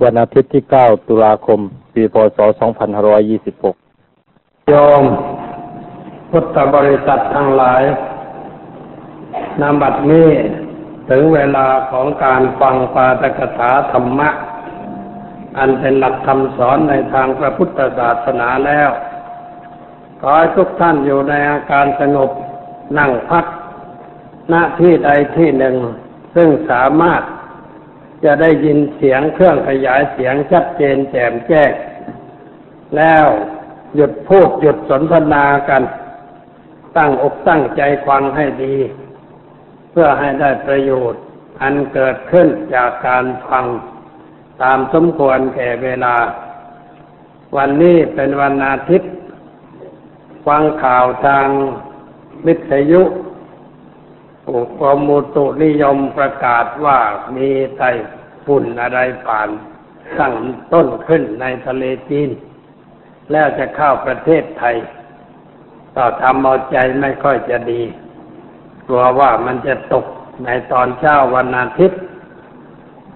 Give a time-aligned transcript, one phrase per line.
[0.00, 1.60] วันอาทิตย์ที่ 9 ตุลาคม
[1.94, 2.38] ปีพศ
[3.12, 5.04] 2526 โยม
[6.30, 7.82] พุทธบริษัททั้งหลาย
[9.60, 10.28] นามบัดนี้
[11.10, 14.30] ถึงเวลาของการฟังปาตกถาธรรมะ
[15.58, 18.90] อันเป็นหลักคำสอนในทางพระพุทธศาสนาแล้ว
[20.20, 22.30] ขอให้ทุกท่านอยู่ในอาการสงบ
[22.98, 23.44] นั่งพัก
[24.52, 25.76] ณที่ใดที่หนึ่ง
[26.34, 27.22] ซึ่งสามารถ
[28.24, 31.72] จะได้ยินเสียงเครื่องขยายเสียงชัดเจนแจ่มแจ้ง
[32.96, 33.24] แล้ว
[33.94, 35.82] หยุดพูดหยุดสนทนากัน
[36.96, 38.76] ตั้งอกตั้งใจฟังให้ดี
[39.90, 41.22] เพื่อให้ได้ประโยชน์
[41.62, 43.64] อันเกิดขึ้นจากการฟัง
[44.62, 46.16] ตามสมควรแก่เวลา
[47.56, 49.12] วันนี้เป็นวันอาทิตย์
[50.46, 51.46] ฟังข่าวทาง
[52.46, 53.02] วิทยุ
[54.46, 56.98] กรมอุตุนิยมประกาศว่า
[57.36, 57.90] มีไต้
[58.46, 59.48] ฝุ่นอะไรผ่าน
[60.20, 60.34] ตั้ง
[60.72, 62.30] ต้นขึ้นในทะเลจีน
[63.32, 64.76] แล้วจะเข้าประเทศไทย
[65.96, 67.82] ก็ทำเอาใจไม่ค่อยจะดี
[68.86, 70.06] กลัวว่ามันจะตก
[70.44, 72.00] ในตอนเช้าวันอาทิตย์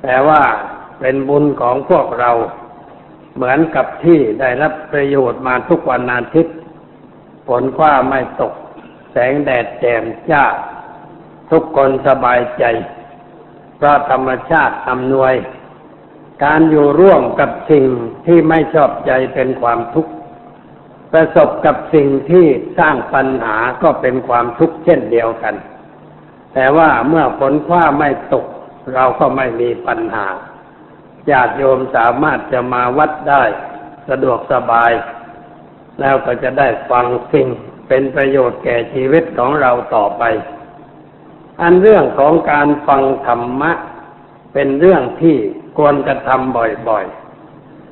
[0.03, 0.43] แต่ว่า
[1.01, 2.31] เป็นบุญของพวกเรา
[3.35, 6.57] เหมือนกับที่ได้รับประโยชน์มาทุกวันอาทิตย์
[7.47, 8.53] ฝนฟ้าไม่ตก
[9.13, 10.45] แสงแดดแจ่มจ้า
[11.51, 12.65] ทุกคนสบายใจ
[13.77, 15.35] เพราะธรรมชาติอำนวย
[16.45, 17.85] การอยู่ร่วมกับสิ่ง
[18.27, 20.13] ที่ไม่ชอบใจเป็นความทุกข์
[21.13, 22.47] ประสบกับสิ่งที่
[22.79, 25.55] สร้างปัญหาก็เป็นความทุกข์เช่นเดียวกัน
[26.55, 28.47] แต่ว่าเมื่อฝนฟ้าไม่ตก
[28.95, 30.27] เราก็ไม่มีปัญหา
[31.31, 33.43] ญาติโยมสามารถจะมาวัดได้
[34.09, 34.93] สะดวกสบาย
[36.01, 37.49] แล้วก็จะได้ฟังสิ่ง
[37.89, 40.23] เป็นประโยชน์แก่ชีวิตของเราต่อไป
[41.61, 43.73] อันเรื่องของการฟังธรรมะ
[44.53, 45.37] เป็นเรื่องที่
[45.79, 46.57] ควรจะทำ
[46.89, 47.05] บ่อย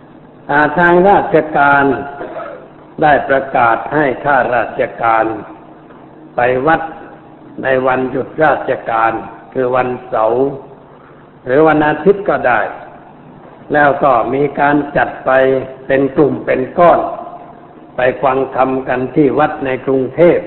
[0.01, 1.85] ๆทางราชการ
[3.03, 5.25] ได้ประกาศให้ข้าราชการ
[6.37, 6.81] ไปวัด
[7.63, 9.13] ในวันหยุดราชการ
[9.53, 10.45] คือวันเสาร์
[11.47, 12.61] หรือวันอาทิตย์ก็ได้
[13.73, 15.31] แล้วก็มีการจัดไป
[15.87, 17.01] เป็นกลุ่มเป็นก้อน
[17.97, 20.39] ไปฟังธรรมกันที่วัดในกรุงเทพ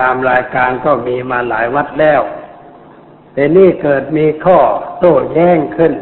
[0.00, 2.20] ตามรายการก็มีมาหลายวัดแล้ว
[3.32, 4.58] แต่นี่เกิดมีข้อ
[4.98, 5.92] โต้แย้งขึ้น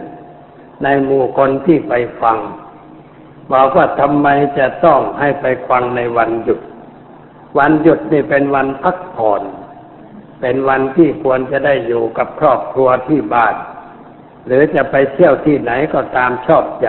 [0.83, 2.39] ในหมู่คนที่ไปฟัง
[3.53, 4.29] บอกว่าทำไม
[4.59, 6.61] จะต้องให้ไปฟังในวันหยุด
[7.59, 9.43] วันหยุดนี่เป็นวันพักผ่อน
[10.41, 13.55] เป็นวันที่ควรจะได้อยู่กับครอบครัวที่บ้าน
[14.47, 16.89] หรือจะไปเที่ยวที่ไหนก็ตามชอบใจ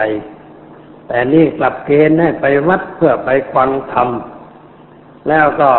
[1.07, 4.09] แต่นี่กลับเกณฑ์ให้ไปวัดเพื่อไปฟังธรรม
[5.29, 5.71] แล้วก็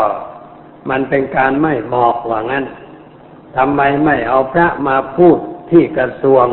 [0.91, 2.65] มันเป็นการไม่เหมาะว่างั้น
[3.57, 5.39] ทำไมไม่เอาพระมาพูด
[5.71, 6.47] ที่กระทรวง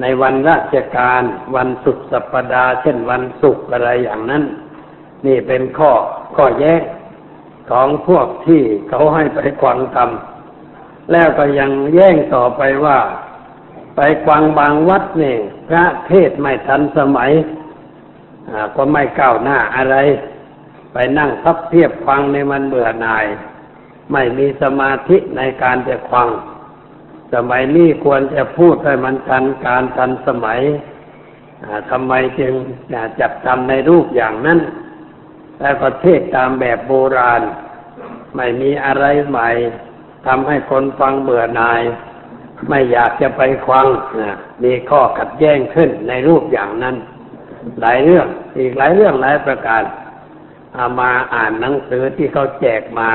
[0.00, 1.22] ในวันราชการ
[1.56, 4.42] วันสุดสัปดาห์เช่นวันศุกร์อะไรอย่างนั้น
[5.26, 5.92] นี่เป็นข้อ
[6.36, 6.82] ข้อแย้ง
[7.70, 10.10] ของพวกที่เขาให้ไปควังธรรม
[11.12, 12.98] แล้วก็ยังแย่งต่อไปว่า
[13.96, 15.36] ไปควังบางวัดนี่
[15.68, 17.30] พระเทศไม่ทันสมัย
[18.76, 19.96] ก็ไม่ก้าวหน้าอะไร
[20.92, 23.26] ไปนั่งทับเทียบฟังในมันเบื่อหน่าย
[24.12, 26.28] ไม่มีสมาธิในการจะฟัง
[27.34, 30.60] สมัยนี้ควรจะพูดให้มันทันการทันสมัย
[31.90, 32.52] ทำไมจึง
[33.20, 34.58] จัดทำในรูปอย่างนั้น
[35.60, 37.42] แล้วก็เทศตามแบบโบราณ
[38.36, 39.50] ไม่มีอะไรใหม่
[40.26, 41.82] ทำให้คนฟังเบื่อหน่าย
[42.68, 43.86] ไม่อยากจะไปฟัง
[44.64, 46.96] มีข้อขัดแย้งขึ้นในรูปอย่างนั้น
[47.80, 48.26] หลายเรื่อง
[48.58, 49.82] อีกหลายเรื่องหลายประการ
[50.76, 53.10] เอามาอ่านหนังสือที่เขาแจกมา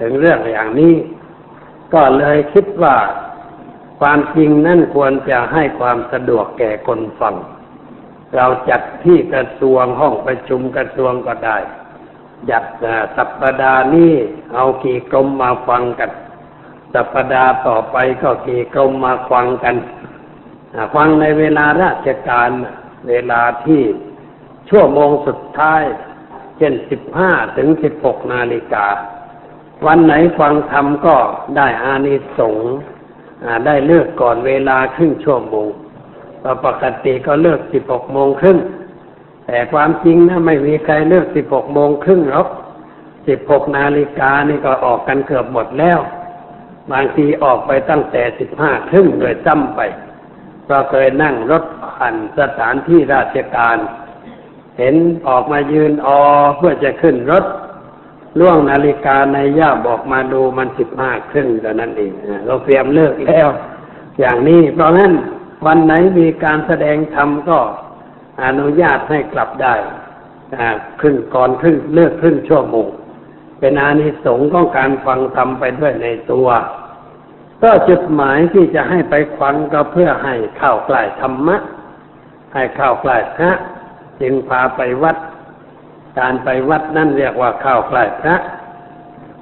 [0.00, 0.94] ถึงเรื่องอย่างนี้
[1.94, 2.96] ก็เลยคิดว่า
[4.00, 7.34] ความจริงนั่นควรจะให้ความสะดวกแก่คนฟัง
[8.36, 11.58] เราจัดที่กระทรวงห้องประชุมกระทรวงก็ได้
[12.50, 12.64] จัด
[13.16, 14.12] สัปดาห์นี้
[14.54, 16.10] เอากี่กรมมาฟังกัน
[16.94, 19.76] สัปดาห์ต่อไปก็กี่กรมมาฟังกัน
[20.94, 22.50] ฟังในเวลาราชการ
[23.08, 23.82] เวลาที่
[24.68, 25.82] ชั่วโมงสุดท้าย
[26.58, 28.86] เช่นสิบห้าถึงสิบหกนาฬิกา
[29.86, 31.16] วันไหนฟังธรรมก็
[31.56, 32.70] ได้อานิสงส์
[33.66, 35.68] ได้เลิกก่อนเวลาครึ่งชั่วโมง
[36.64, 38.58] ปกติก็เลิกสิบหกโมงครึ่ง
[39.46, 42.48] แต่ความจริงนะไม่มีใครเลิกสิบหกโมงครึ่งหรอก
[43.28, 45.98] สิบหกนาฬิกานี่ก็ออกกันเกือบหมดแล้ว
[46.92, 49.80] บางทีออกไปตั้งแต่สิบห้าครึ่งโดยจำไป
[50.70, 53.76] ก็เคยนั่งรถผ่านสถานที่ราชการ
[54.78, 54.94] เห็น
[55.28, 56.20] ออกมายืนออ
[56.56, 57.44] เพื่อจะขึ้นรถ
[58.40, 62.12] ล่วงนาฬิกาในย่าบอกมาดูมันสิบห้าครึ่งแต่นั้นเอง
[62.46, 63.48] เราเตรียมเลิกแล้ว
[64.20, 65.12] อย่างนี้เพราะงั้น
[65.66, 67.58] วันไหนมีการแสดงธรรมก็
[68.44, 69.74] อนุญาตให้กลับได้
[70.56, 70.68] อ่า
[71.00, 72.88] ครึ่งก่อนครึ่งเลือกครึ่งชั่วโมง
[73.58, 76.48] เป็นอานิสงส์ของการฟังธรรมไปด้วยในตัว
[77.62, 81.56] ก็จุดหมายที่จะให้ไปฟังก็เพื่อให้เข้าใกล้ธรรมะ
[82.54, 83.52] ให้เข้าใกล้พระ
[84.20, 85.16] จึงพาไปวัด
[86.18, 88.36] การไปวัดนั่นเรียกว่าเข้าใกล้พระ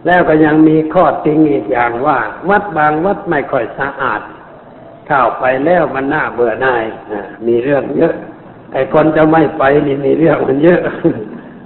[0.06, 2.18] แล้วก็ยังมีข้อติงอีกอย่างว่า
[2.50, 4.20] วัดบางวัดไม่ค่อยสะอาด
[5.06, 6.84] เข้าไปแล้วมันน่าเบื่อหน่าย
[7.46, 8.14] มีเรื่องเยอะ
[8.72, 10.80] ไอ้คนจะไม่ไปนี่มีเรื่องมันเยอะ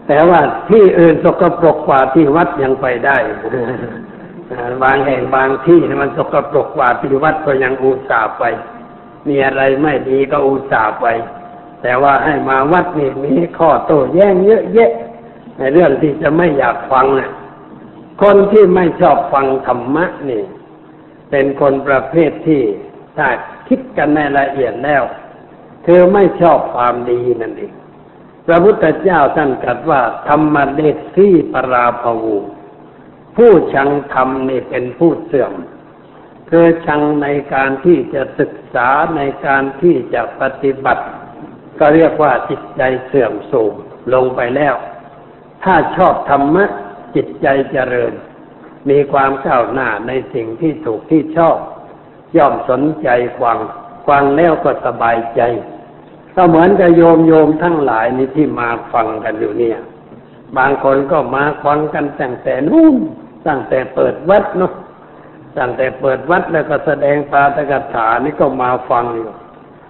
[0.09, 0.41] แต่ว่า
[0.71, 3.17] ที่อื่นสกปรกกว่าที่วัดยังไปได้
[4.83, 8.45] บางแห่งบางที่มันสกปรกกว่าที่วัดก็ยังอุตส่าห์ไป
[9.29, 11.06] มีอะไรไม่ดีก็อุตส่าห์ไป
[11.86, 14.92] แต่ว่าให้มาวัดนี่มีข้อโต้แย้งเยอะแยะ
[15.58, 17.31] ในเรื่องที่จะไม่อยากฟังน่ะ
[18.22, 20.42] คนที่ไม่ชอบฟังธรรมะนี่
[21.31, 22.62] เป็นคนประเภทที่
[23.16, 23.28] ถ้า
[23.69, 25.02] คิดกันในละเอียดแล้ว
[25.86, 27.72] คือไม่ชอบความดีนั่นเอง
[28.46, 32.36] พระพุทธเจ้าท่านตรัสว่า ธรรมเดชที่ปราภวู
[33.36, 35.52] ผู้ชังธรรมนี่เป็นผู้เสื่อม
[36.50, 41.04] คือชังในการที่จะศึกษาในการที่จะปฏิบัติ
[41.79, 43.73] ก็เรียกว่าจิตใจเสื่อมโทรม
[44.15, 44.75] ลงไปแล้ว
[45.65, 46.65] ถ้าชอบธรรมะ
[47.15, 48.12] จิตใจเจริญ
[48.91, 51.56] มีความก้าวหน้าในสิ่งที่ถูกที่ชอบ
[52.37, 53.09] ย่อมสนใจ
[53.41, 53.59] ฟัง
[54.09, 55.41] ฟังแล้วก็สบายใจ
[56.37, 59.79] ก็เหมือนกับโยมโยมทั้งหลายนี่ที่มาฟังกันอยู่เนี่ย
[60.56, 62.97] บางคนก็มาฟังกันตั้งแต่นู่น
[63.47, 64.73] ตั้งแต่เปิดวัดเนาะ
[65.59, 69.29] ตั้งแต่เปิดวัดแล้วก็แสดงปาตกถานี่ก็มาฟังอยู่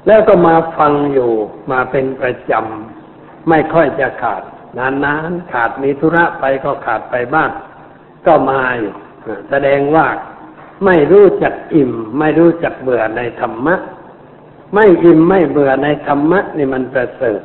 [0.06, 1.30] แล้วก็มาฟังอยู่
[1.72, 4.42] มาเป็นประจำ ไม่ค่อยจะขาด
[4.78, 7.50] นานๆขาดมีธุระไปก็ขาดไปบ้าง
[8.26, 8.94] ก็มาอยู่
[9.50, 10.06] แสดงว่า
[10.84, 13.74] ไม่รู้จักอิ่ม ไม่รู้จักเบื่อในธรรมะ
[14.74, 17.40] ไม่อิ่มไม่เบื่อในธรรมะนี่มันประเสริฐ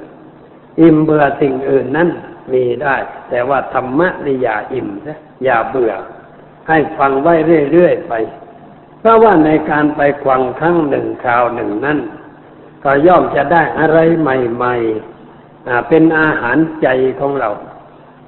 [0.81, 2.09] อิ่มเบื่อสิ่งอื่นนั้น
[2.53, 2.95] มีได้
[3.29, 5.93] แต่ว่าธรรมะนี่อย่าอิ่มนะอย่าเบื่อ
[6.67, 7.33] ให้ฟังไว้
[7.71, 8.13] เรื่อยๆไป
[8.99, 11.99] เพราะว่าในการไปฟังครั้งหนึ่งคราวหนึ่งนั้น
[12.83, 16.87] ก็ย่อมจะได้อะไรใหม่ๆเป็นอาหารใจ
[17.19, 17.49] ของเรา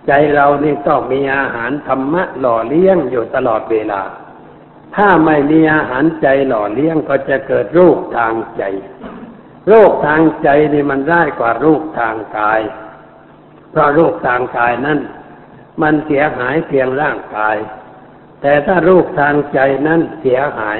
[0.08, 4.02] ใจเรานี่ต้องมีอาหารธรรมะหล่อเลี้ยงอยู่ตลอดเวลา
[4.96, 8.64] ถ้าไม่มีอาหารใจหล่อเลี้ยงก็จะเกิดโรคทางใจ
[9.68, 12.62] โรคทางใจนี่มันได้กว่าโรคทางกาย
[13.72, 15.00] เพราะโรคทางกายนั้น
[15.82, 17.58] มันเสียหายเพียงร่างกาย
[18.42, 20.80] แต่ถ้าโรคทางใจนั้นเสียหาย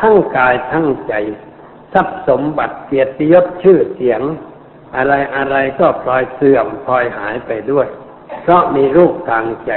[0.00, 1.14] ทั้งกายทั้งใจ
[1.92, 4.20] ทรัพย์สมบัติเกียรติยศชื่อเสียง
[4.96, 7.86] อะไรอะไรก็พลอยเสื่อมพลอยหายไปด้วย
[8.42, 9.72] เพราะมีโรคทางใจ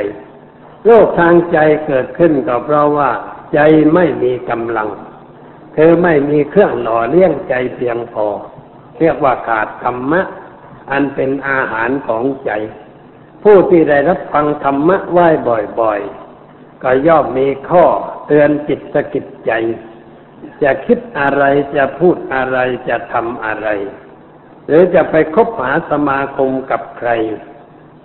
[0.86, 1.58] โรคทางใจ
[1.88, 3.10] เกิดขึ้นก็เพราะว่า
[3.54, 3.60] ใจ
[3.94, 4.90] ไม่มีกำลัง
[5.76, 8.28] คือไม่มีเครื่องหล่อเลี้ยงใจเพียงพอ
[9.00, 10.22] เรียกว่าขาดธรรมะ
[10.92, 12.52] อันเป็นอาหารของใจ
[13.44, 15.28] ผู้ที่ได้รับฟังธรรมะไหว้
[15.80, 17.86] บ่อยๆ ก็ย่อมมีข้อ
[18.28, 19.52] เตือนจิตสกิดใจ
[20.64, 21.44] จะคิดอะไร
[21.76, 22.58] จะพูดอะไร
[22.90, 23.68] จะทำอะไร
[24.68, 27.10] หรือจะไปคบหาสมาคมกับใคร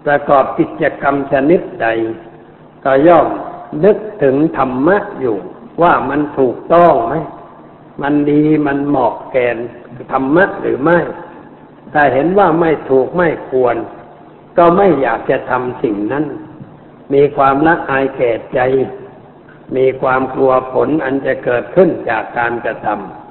[0.05, 1.89] ประกอบกิจกรรมชนิดใด
[2.85, 3.29] ก็ย่อม
[3.85, 5.37] นึกถึงธรรมะอยู่
[5.83, 7.15] ว่ามันถูกต้องไหม
[8.03, 9.47] มันดีมันเหมาะแก่
[10.13, 10.99] ธรรมะหรือไม่
[11.93, 13.77] ถ้าเห็นว่าไม่ถูกไม่ควร
[14.59, 16.25] ก็ไม่อยากจะทำสิ่งนั้น
[17.15, 18.61] มีความละอายแก่ใจ
[19.77, 22.89] มีความกลัวผลอันจะเกิดขึ้นจากการกระท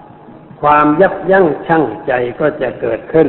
[0.10, 3.28] ำความยับยั้งชั่งใจก็จะเกิดขึ้น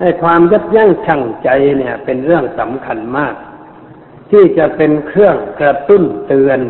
[0.00, 3.34] ให้ความยับยั้งชั่งใจเนี่ย เป็นเรื่องสำคัญมาก
[4.30, 6.60] ที่จะเป็นเครื่องกระตุ้นเตือน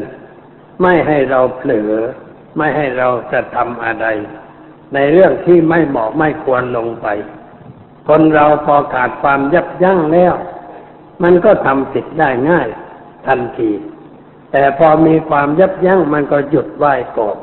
[0.82, 1.92] ไม่ให้เราเผลอ
[2.56, 4.06] ไม่ให้เรากระทำอะไร
[4.94, 7.06] ในเรื่องที่ไม่เหมาะไม่ควรลงไป
[8.08, 10.34] คนเราพอขาดความยับยั้งแล้ว
[11.22, 12.68] มันก็ทำผิดได้ง่าย
[13.26, 13.70] ทันที
[14.52, 16.84] แต่พอมีความยับยั้งมันก็หยุดไหว
[17.18, 17.36] ก่อน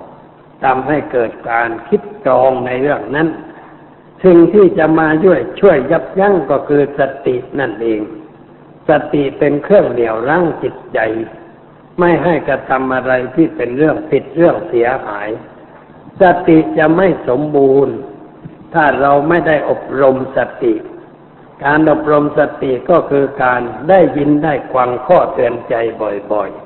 [0.63, 3.27] ทำให้เกิดการคิดจองในเรื่องนั้น
[4.25, 8.01] สิ่งที่จะมาช่วยช่วยยับยั้งก็คือสตินั่นเอง
[8.89, 10.99] สติเป็นเครื่องเหนี่ยวรั้งจิตใจ
[11.99, 15.29] ไม่ให้กระทำอะไรที่เป็นเรื่องผิดเรื่องเสียหาย
[16.21, 17.95] สติจะไม่สมบูรณ์
[18.73, 20.73] ถ้าเราไม่ได้อบรมสติ
[21.63, 25.75] การอบรมสติก็คือการได้ยินได้ฟังข้อเตือนใจ
[26.31, 26.62] บ่อยๆ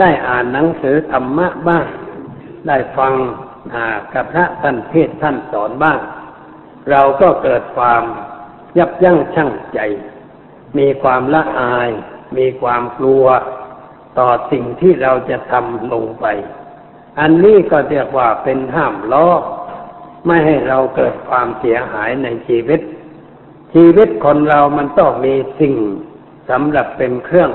[0.00, 1.86] ได้อ่านหนังสือธรรมะบ้าง
[2.66, 3.14] ได้ฟัง
[4.14, 5.98] กับพระท่านเทศท่านสอนบ้าง
[6.90, 8.02] เราก็เกิดความ
[8.78, 9.80] ยับยั้งชั่งใจ
[10.78, 11.90] มีความละอาย
[12.36, 13.26] มีความกลัว
[14.18, 16.26] ต่อสิ่งที่เราจะทำลงไป
[17.20, 19.28] อันนี้ก็เรียกว่าเป็นห้ามล้อ
[20.26, 22.80] ไม่ให้เราเกิดความเสียหายในชีวิต
[23.74, 25.74] ชีวิตคนเรามันต้องมีสิ่ง
[26.50, 27.50] สำหรับเป็นเครื่อง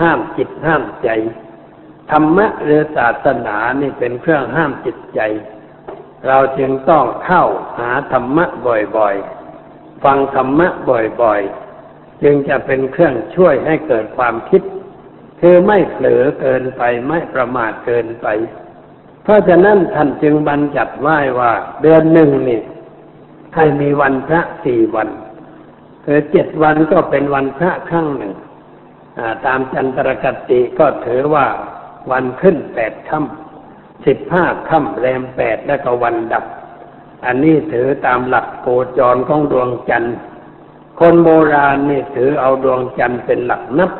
[0.00, 1.08] ห้ามจิตห้ามใจ
[2.10, 5.20] ธรรมะหรือศาสนานี่เป็นเครื่องห้ามจิตใจ
[6.26, 7.44] เราจึงต้องเข้า
[7.78, 10.68] หาธรรมะบ่อยๆ ฟังธรรมะ
[11.22, 14.62] บ่อยๆ จึงจะเป็นเครื่องช่วยให้เกิดความคิด
[15.40, 18.26] คือไม่เผลอเกินไปไม่ประมาทเกินไป
[19.22, 22.60] เพราะฉะนั้นท่านจึงบัญญัติไว้ว่า เดือนหนึ่งนี่
[23.54, 25.08] ให้มีวันพระสี่วัน
[26.04, 28.32] คือเจ็ดวันก็เป็นวันพระครั้งหนึ่ง
[29.46, 31.46] ตามจันทรกติก็ถือว่า
[32.10, 36.44] วันขึ้นแปดค่ำสิบห้าค่ำแรมแปดแล้วก็วันดับ
[37.26, 38.66] อันนี้ถือตามหลักโค
[38.98, 40.16] จรของดวงจันทร์
[41.00, 43.90] คนโบราณนี่ถือเอาดวงจันทร์เป็นหลักนับ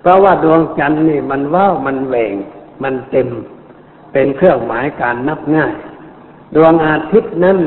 [0.00, 2.32] เพราะว่าดวงจันทร์นี่มันว่าวมันแหว่ง
[2.82, 3.28] มันเต็ม
[4.12, 5.74] เป็นเครื่องหมายการนับง่าย
[6.54, 7.58] ดวงอาทิตย์นั้น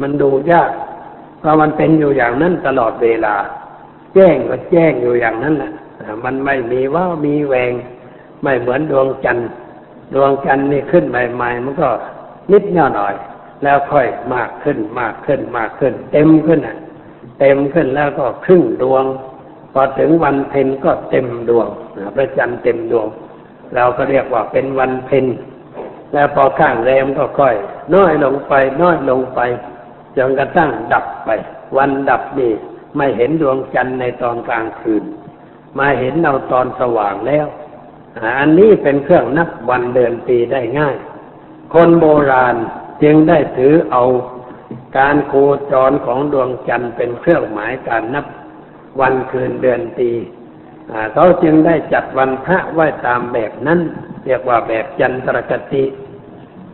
[0.00, 0.70] มันดูยาก
[1.38, 3.34] เพราะมันเป็นอยู่อย่างนั้นตลอดเวลา
[4.14, 5.72] แจ้งก็แจ้งอยู่อย่างนั้นแหละ
[6.24, 7.72] มันไม่มีว่ามีแหวง
[8.42, 9.48] ไม่เหมือนดวงจันทร์
[10.14, 11.88] ดวงจันทร์นี่ขึ้นใหม่ๆมันก็
[12.52, 13.14] นิดหน่อย
[13.62, 16.76] แล้วค่อยมากขึ้นมากขึ้นมากขึ้น เต็มขึ้นอะ
[17.40, 19.04] เต็มขึ้นแล้วก็ครึ่งดวง
[19.72, 21.68] พอถึงวันเพ็ญก็เต็มดวง
[22.16, 23.06] พระจันทร์เต็มดวง
[23.74, 25.26] เราก็เรียกว่าเป็นวันเพ็ญ
[26.12, 27.54] แล้วพอข้างแรมก็ค่อย
[27.94, 29.40] น้อยลงไป น้อยลงไป
[30.16, 31.30] จนกระทั่งดับไป
[31.76, 32.52] วันดับนี่
[32.96, 35.02] ไม่เห็นดวงจันทร์ในตอนกลางคืน
[35.78, 37.46] มาเห็นเราตอนสว่างแล้ว
[38.38, 40.96] อันนี้เป็นเครื่องนับวันเดือนปีได้ง่าย
[41.72, 42.56] คนโบราณ
[43.02, 44.04] จึงได้ถือเอา
[44.98, 45.34] การโค
[45.72, 48.26] จรของดวงจันทร์เป็นเครื่องหมายการนับ
[49.00, 50.10] วันคืนเดือนปี
[51.14, 53.80] เขาจึงได้จัดวันพระไว้ตามแบบนั้น
[54.24, 55.84] เรียกว่าแบบจันทรคติ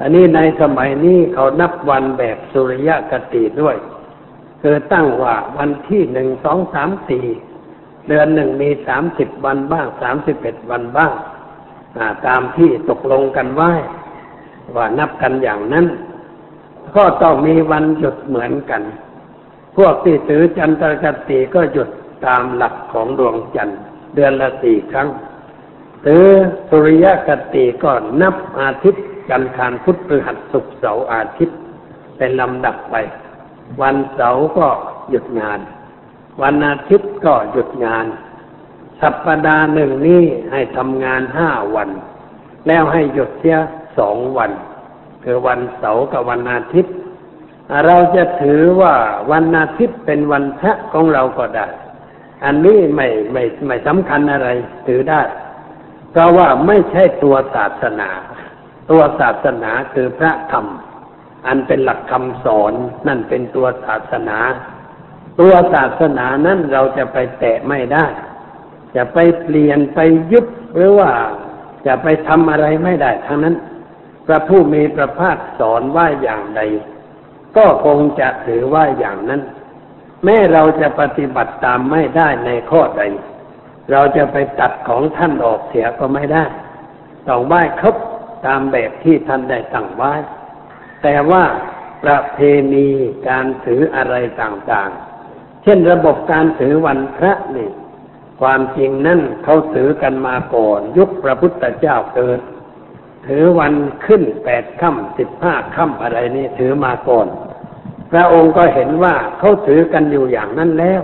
[0.01, 3.77] อันนี้ในสมัยนี้เขานับวันแบบสุริยคติด้วย
[4.63, 7.27] คือตั้งว่าวันที่หนึ่งสองสามสี่
[8.09, 11.13] เดือนหนึ่งมีสามสิบวันบ้างสามสิบเอ็ดวันบ้าง
[12.27, 13.71] ตามที่ตกลงกันไว้
[14.77, 15.87] ว่านับกันอย่างนั้น
[16.97, 18.83] ก็ต้องมีวันหยุดเหมือนกัน
[19.77, 21.89] พวกที่ถือจันทรคติก็หยุด
[22.27, 23.81] ตามหลักของดวงจันทร์
[24.15, 25.09] เดือนละสี่ครั้ง
[26.05, 26.27] ถือ
[26.69, 31.59] สุริยคติก็นับอาทิตย์จันทร์คารพุธพฤหัสศุกร์เสาร์อาทิตย์
[32.17, 32.95] เป็นลำดับไป
[33.83, 34.69] วันเสาร์ก็
[35.11, 35.61] หยุดงาน
[36.43, 38.07] วันอาทิตย์ก็หยุดงาน
[39.01, 40.23] สัปดาห์หนึ่งนี้
[40.53, 41.89] ให้ทำงานห้าวัน
[42.67, 43.59] แล้วให้หยุดเสีย
[43.99, 44.51] สองวัน
[45.25, 46.95] คือวันเสาร์กับวันอาทิตย์
[47.87, 48.95] เราจะถือว่า
[49.33, 51.67] วันอาทิตย์เป็นวันพระของเราก็ได้
[52.45, 54.49] อันนี้ไม่ไม่ไม่สำคัญอะไร
[54.87, 55.23] ถือได้
[56.11, 58.11] เพราะว่าไม่ใช่ตัวศาสนา
[58.91, 60.67] ตัวศาสนาคือพระธรรม
[61.47, 62.73] อันเป็นหลักคำสอน
[63.07, 64.39] นั่นเป็นตัวศาสนา
[65.41, 68.07] ตัวศาสนานั้นเราจะไปแตะไม่ได้
[68.97, 69.99] จะไปเปลี่ยนไป
[70.33, 71.11] ยุบหรือว่า
[71.87, 73.57] จะไปทำอะไรไม่ได้ทั้งนั้น
[74.27, 76.63] พระผู้มีพระภาคสอนว่าอย่างใด
[77.57, 79.43] ก็คงจะถือว่าอย่างนั้น
[80.25, 83.03] แม้เราจะปฏิบัติตามไม่ได้ในข้อใด
[83.93, 86.45] เราจะไปตัดของท่านออกเสียก็ไม่ได้
[87.29, 87.97] ต้องไหว้ครบ
[88.47, 90.13] ตามแบบที่ท่านได้ตั้งไว้
[91.03, 91.45] แต่ว่า
[92.05, 92.39] ประเพ
[92.75, 92.89] ณี
[93.29, 95.14] การถืออะไรต่างๆ
[95.65, 97.71] เช่นระบบการถือวันพระนี่
[98.41, 102.41] ความจริงนั่นเขาถือกันมาก่อน ยุคพระพุทธเจ้าเกิด
[103.27, 103.75] ถือวัน
[104.07, 107.27] ขึ้นแปดค่ำสิบห้าค่ำอะไรนี่ถือมาก่อน
[108.13, 111.03] พระองค์ก็เห็นว่าเขาถือกันอยู่อย่างนั้นแล้ว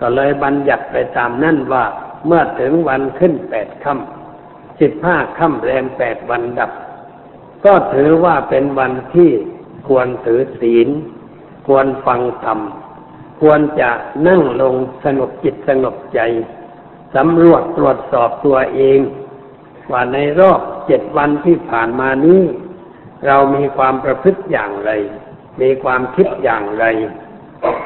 [0.00, 1.84] ก็เลยบัญญัติไปตามนั่นว่า
[2.26, 6.70] เมื่อถึงวันขึ้นแปดค่ำสิบห้าค่ำแรมแปดวันดับ
[7.64, 9.30] ก็ถือว่าเป็นวันที่
[9.88, 10.88] ควรถือศีล
[11.66, 12.58] ควรฟังธรรม
[13.40, 13.90] ควรจะ
[14.28, 16.20] นั่งลงสงบจิตสงบใจ
[17.16, 19.00] สำรวจตรวจสอบตัวเอง
[19.90, 22.42] ว่าในรอบเจ็ดวันที่ผ่านมานี้
[23.26, 24.90] เรามีความประพฤติอย่างไร
[25.60, 26.84] มีความคิดอย่างไร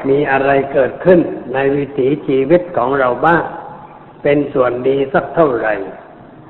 [0.09, 1.19] มีอะไรเกิดขึ้น
[1.53, 3.43] ในวิถีชีวิตของเราบ้าง
[4.23, 5.73] เป็นส่วนดีสักเท่าไหร่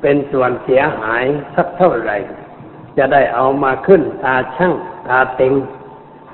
[0.01, 1.23] เป็นส่วนเสียหาย
[1.55, 2.17] สักเท่าไหร่
[2.97, 4.73] จะได้เอามาขึ้นตาช่าง
[5.07, 5.53] ตาเต็ง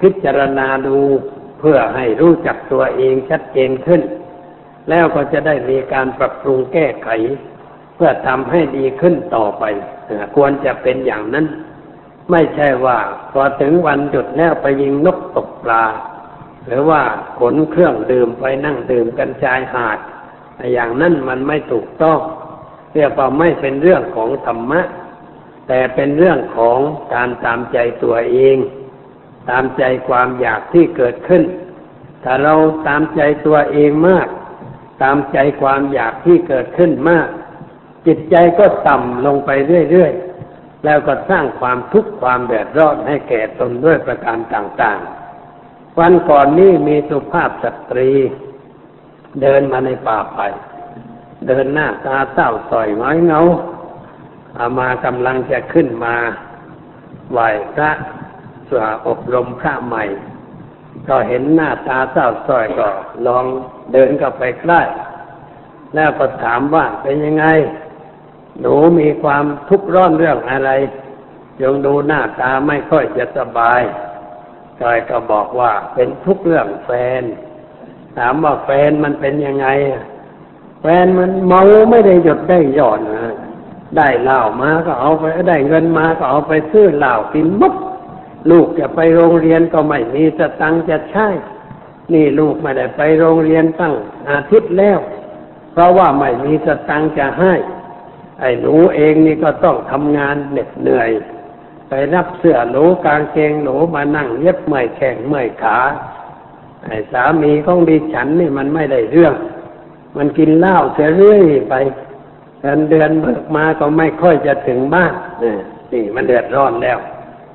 [0.02, 1.00] พิจารณาดู
[1.60, 4.02] เพื่อให้รู้จักตัวเองชัดเจนขึ้น
[4.90, 7.10] แล้วก็จะได้มีการปรับปรุงแก้ไข
[7.96, 9.64] เพื่อทำให้ดีขึ้นต่อไป
[10.36, 11.46] ควรจะเป็นอย่างนั้น
[12.32, 12.98] ไม่ใช่ว่า
[13.32, 15.84] พอถึงวันหยุดแล้วไปยิงนกตกปลา
[16.66, 17.02] หรือว่า
[17.40, 20.00] ขนเครื่องดื่มไปนั่งดื่มกันชายหาด
[20.74, 22.20] อย่างนั้นมันไม่ถูกต้อง
[22.94, 24.82] เรียกว่าไม่เป็นเรื่องของธรรมะ
[25.68, 26.80] แต่เป็นเรื่องของ
[27.14, 28.58] การตามใจตัวเอง
[29.50, 31.44] ตามใจความอยากที่เกิดขึ้น
[32.24, 32.54] ถ้าเรา
[32.88, 34.28] ตามใจตัวเองมาก
[35.04, 37.28] ตามใจความอยากที่เกิดขึ้นมาก
[38.08, 39.50] จิตใจก็ต่ำลงไป
[39.92, 48.12] เรื่อยๆ แล้วก็สร้างความทุกข์ความแดดร้อนให้แก่ตนด้วยประการต่างๆ วันก่อนนี้มีสุภาพสตรี
[49.42, 50.40] เดินมาในป่าไป
[51.48, 53.42] เดินหน้าตาเศร้าต่อยง้อยเงา
[54.58, 56.16] อามากำลังจะขึ้นมา
[57.32, 57.40] ไหว
[57.74, 57.92] พระ
[58.70, 60.04] สวอบรมพระใหม่
[61.08, 62.88] ก็เห็นหน้าตาเศร้าส้อยก็
[63.28, 63.46] ลอง
[63.92, 64.82] เดินเข้าไปใกล้
[65.96, 67.46] แล้วก็ถามว่าเป็นยังไง
[68.60, 70.70] หนูมีความทุกข์ร้อนเรื่องอะไร
[71.62, 73.82] ยังดูหน้าตาไม่ค่อยจะสบาย
[74.82, 76.90] จอยก็บอกว่าเป็นทุกเรื่องแฟ
[77.22, 77.24] น
[78.18, 79.68] ถามว่าแฟนมันเป็นยังไง
[80.82, 81.62] แฟนมันเมา
[81.92, 83.36] ไม่ได้หยุดได้หย่อนนะ
[83.98, 87.74] ได้เหล้ามาก็เอาไปได้เงินมาก็เอาไปซื้อเหล้ากินมุด
[88.52, 91.28] ลูกจะไปโรงเรียนก็ไม่มีสตังค์จะใช้
[92.14, 93.94] นี่ลูกไม่ได้ไปโรงเรียนตั้ง
[94.30, 95.00] อาทิตย์แล้ว
[95.72, 97.54] เพราะว่าไม่มีสตังค์จะให้
[98.40, 101.10] ไอ้หนูเองนี่ก็ต้องทำงานเหน็ดเหนื่อย
[101.90, 105.80] ไปรับเสื้อหนูกางเกงหนูมานั่งเย็บเมื่อยแข้งเมื่อยขา
[106.86, 109.34] ไอ้สามีของดิฉันนี่มันไม่ได้เรื่อง
[110.18, 111.76] มันกินเหล้าเสียเรื่อยไป
[112.62, 115.14] เดือนเดือนเบิกมาก็ไม่ค่อยจะถึงบ้าน
[115.92, 117.00] นี่มันเดือดร้อนแล้ว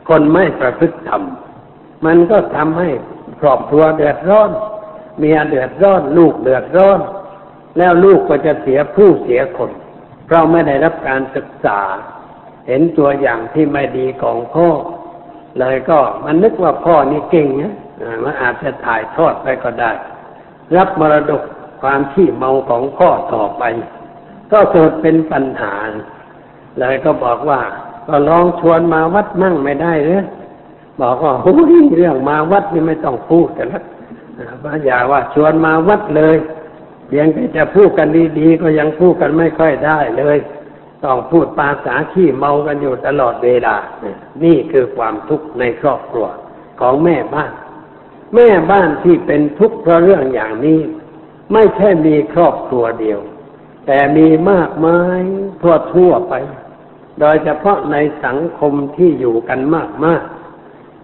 [0.09, 1.23] คนไม่ประพฤติธรรม
[2.07, 2.89] มันก็ทำให้
[3.41, 4.51] ครอบครัวเดือดร้อน
[5.19, 7.01] เมียเดือดร้อน ลูกเดือดร้อน
[7.79, 9.71] แล้วลูกก็จะเสียผู้เสียคน
[10.27, 11.81] เพราะไม่ได้รับการศึกษา
[12.67, 14.69] เห็นตัวอย่างที่ไม่ดีของพ่อ
[15.59, 17.75] เลยก็มันนึกว่าพ่อนี่เก่งนะ
[18.25, 19.93] มันอาจจะถ่ายทอดไปก็ได้
[20.77, 21.43] รับมรดก
[21.83, 23.63] ความขี้เมาของพ่อต่อไป
[24.53, 25.75] ก็เกิดเป็นปัญหา
[26.79, 27.61] เลยก็บอกว่า
[28.07, 30.23] ก็ลองชวนมาวัดนั่งไม่ได้หรือ
[31.01, 33.83] บอกว่าโอ้ยเรื่องมาวัดนี่ไม่ต้องพูดกันละ
[34.63, 36.37] พระยาว่าชวนมาวัดเลย
[37.09, 40.39] เพียงแต่จะพูดกันดีๆก็ยังพูดกันไม่ค่อยได้เลย
[41.05, 43.77] ต้องพูดภาษาขี้เมากันอยู่ตลอดเวลา
[44.45, 46.27] นี่คือความทุกข์ในครอบครัว
[46.81, 47.53] ของแม่บ้าน
[48.35, 50.81] แม่บ้านที่เป็นทุกข์เพราะเรื่องอย่างนี้
[51.53, 53.21] ไม่ใช่มีครอบครัวเดียว
[53.87, 55.21] แต่มีมากมาย
[55.61, 56.35] ทั่วทั่วไป
[57.21, 60.23] โดยเฉพาะในสังคมที่อยู่กันมากมาก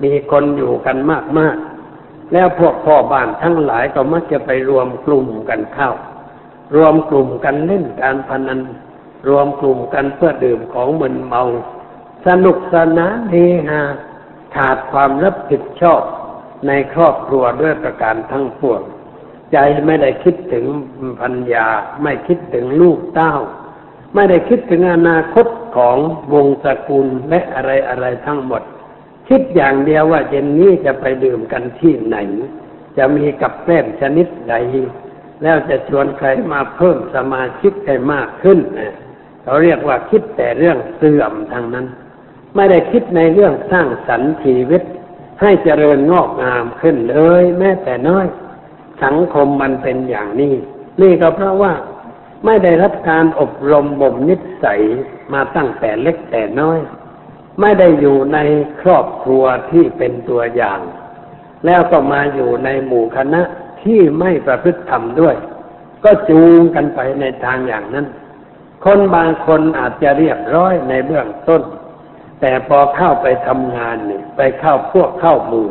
[0.02, 1.56] มีคนอยู่กันมากมาก
[2.32, 5.90] แล้วพวกพ่อบ้านทั้งหลายก็มักจะไปรวมกลุ่มกันเข้า
[6.76, 8.60] รวมกลุ่มกันเล่นการพนัน
[9.28, 11.42] รวมกลุ่มกันเพื่อดื่มของมึนเมา
[12.26, 13.34] สนุกสนานเฮ
[13.68, 13.80] ฮา
[14.56, 16.02] ขาดความรับผิดชอบ
[16.66, 18.82] ในครอบครัวด้วยประการทั้งปวง
[19.52, 20.66] ใจไม่ได้คิดถึง
[21.20, 21.66] พัญญา
[22.02, 23.34] ไม่คิดถึงลูกเต้า
[24.14, 25.46] ไม่ได้คิดถึงอนาคต
[25.76, 25.96] ของ
[26.32, 28.62] วงศกุลและอะไรอะไรทั้งหมด
[29.28, 32.16] คิดอย่างเดียวว่าเย็นนี้จะไปดื่มกันที่ไหน
[32.96, 34.54] จะมีกับแกล้มชนิดใด
[35.42, 38.58] แล้วจะชวนใครมาเพิ่มสมาชิกให้มากขึ้น
[39.42, 41.86] เขาเรียกว่าคิดแต่เรื่องเสื่อมทางนั้น
[42.56, 44.82] ไม่ได้คิดในเรื่องสร้างสรรค์ชีวิต
[45.40, 48.26] ให้เจริญงอกงามขึ้นเลย แม้แต่น้อย
[49.04, 50.54] สังคมมันเป็นอย่างนี้
[51.02, 51.72] นี่ก็เพราะว่า
[52.44, 54.82] ไม่ได้รับการอบรมบ่มนิสัย
[55.32, 56.80] มาตั้งแต่เล็กแต่น้อย
[57.60, 58.38] ไม่ได้อยู่ใน
[58.80, 60.80] ครอบครัวที่เป็นตัวอย่าง
[61.66, 63.42] แล้วก็มาอยู่ในหมู่คณะ
[63.82, 65.36] ที่ไม่ประพฤติธรรมด้วย
[66.04, 68.06] ก็จูงกันไปในทางอย่างนั้น
[68.84, 71.62] คนบางคนอาจจะเรียบร้อยในเบื้องต้น
[72.40, 75.68] แต่พอเข้าไปทำงานนี่ไปเข้าพวกเข้าหมู่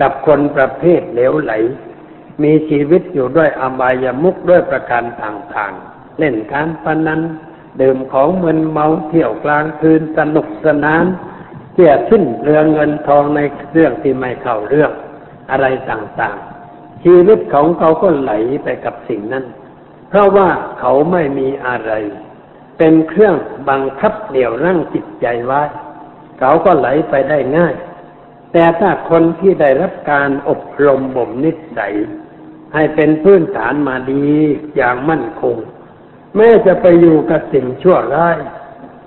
[0.00, 1.52] กับคนประเภทเหลวไหล
[2.42, 7.20] มีชีวิตอยู่ด้วยอบายามุกด้วยประการต่างๆ เล่นการพนัน
[7.80, 11.04] ดื่มของมึนเมาเที่ยวกลางคืนสนุกสนาน
[11.72, 13.40] เสียสิ้นเรืองเงินทองใน
[13.72, 14.92] เรื่องที่ไม่เข้าเรื่อง
[15.50, 18.32] อะไรต่างๆ ชีวิตของเขาก็ไหล
[18.64, 19.44] ไปกับสิ่งนั้น
[20.08, 20.48] เพราะว่า
[20.78, 21.92] เขาไม่มีอะไร
[22.78, 23.34] เป็นเครื่อง
[23.68, 25.62] บังคับเดี่ยวรั้งจิตใจไว้
[26.40, 27.74] เขาก็ไหลไปได้ง่าย
[28.52, 31.94] แต่ถ้าคนที่ได้รับการอบรมบ่มนิสัย
[32.74, 34.24] ให้เป็นพื้นฐานมาดี
[34.76, 35.56] อย่างมั่นคง
[36.36, 38.36] แม้จะไปอยู่กับสิ่งชั่วร้าย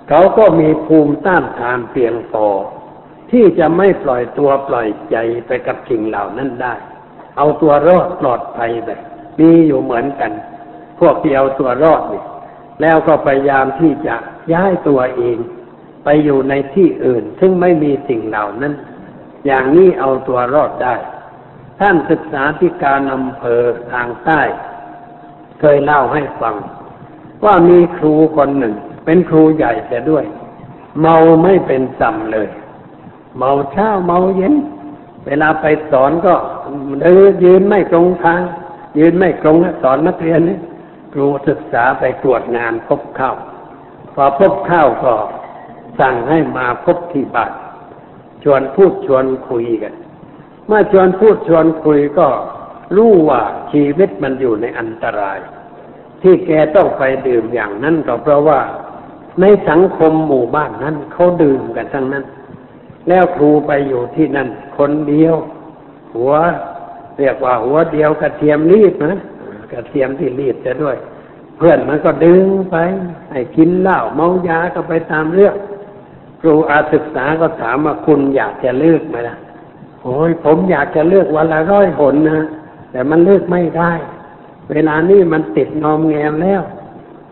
[0.08, 2.46] เขาก็มีภูมิต้านทานเพียงพอ
[3.30, 6.74] ที่จะไม่ปล่อยตัวปล่อยใจไปกับสิ่งเหล่านั้นได้
[7.36, 9.00] เอาตัวรอดปลอดภัยแบบ
[9.38, 10.32] มีอยู่เหมือนกัน
[11.00, 12.22] พวกที่เอาตัวรอดนี่
[12.82, 14.14] แล้วก็พยายามที่จะ
[14.52, 15.38] ย้ายตัวเอง
[16.04, 18.74] ไปอยู่ในที่อื่น ซึ่งไม่มีสิ่งเหล่านั้น
[19.46, 20.94] อย่างนี้เอาตัวรอดได้
[21.80, 24.40] ท่านศึกษาที่การอำเภอทางใต้
[25.60, 26.56] เคยเล่าให้ฟัง
[27.44, 30.24] ว่ามีครูคนหนึ่ง เป็นครูใหญ่แต่ด้วย
[31.00, 32.48] เมาไม่เป็นสัมเลย
[33.38, 34.54] เมาเช้าเมาเย็น
[35.26, 36.34] เวลาไปสอนก็
[37.00, 38.40] เดินยืนไม่ตรงทาง
[38.98, 40.58] ยืนไม่ตรงสอนนักเรียนนี่
[41.12, 43.32] ครูศึกษาไปตรวจงานพบเข้า
[44.14, 45.14] พอพบเข้าก็
[46.00, 47.52] สั่งให้มาพบที่บ้าน
[48.42, 49.94] ชวนพูดชวนคุยกัน
[50.66, 52.28] เมื่อชวนพูดชวนคุยก็
[52.96, 55.38] รู้ว่าชีวิตมันอยู่ในอันตราย
[56.22, 58.60] ที่แกต้องไปดื่มอย่างนั้นก็เพราะว่า
[59.40, 62.24] ในสังคมหมู่บ้านนั้นเขาดื่มกันทั้งนั้น
[63.08, 64.48] แล้วครูไปอยู่ที่นั่น
[64.78, 65.34] คนเดียว
[66.14, 66.32] หัว
[67.18, 69.20] เรียกว่าหัวเดียวกระเทียมรีดนะ
[69.72, 70.96] กระเทียมที่รีดจะด้วย
[71.56, 72.76] เพื่อนมันก็ดึงไป
[73.30, 75.54] ให้กินเหล้าเมายาก็ไปตามเรื่อง
[76.40, 79.36] ครูอาศึกษาก็ถามว่าคุณอยากจะเลิกไหมล่ะ
[80.04, 82.46] โอ้ยผมอยากจะเลิกวันละร้อยหนนะ
[82.90, 83.92] แต่มันเลิกไม่ได้
[84.70, 86.62] เวลานี้มันติดนอมแงมแล้ว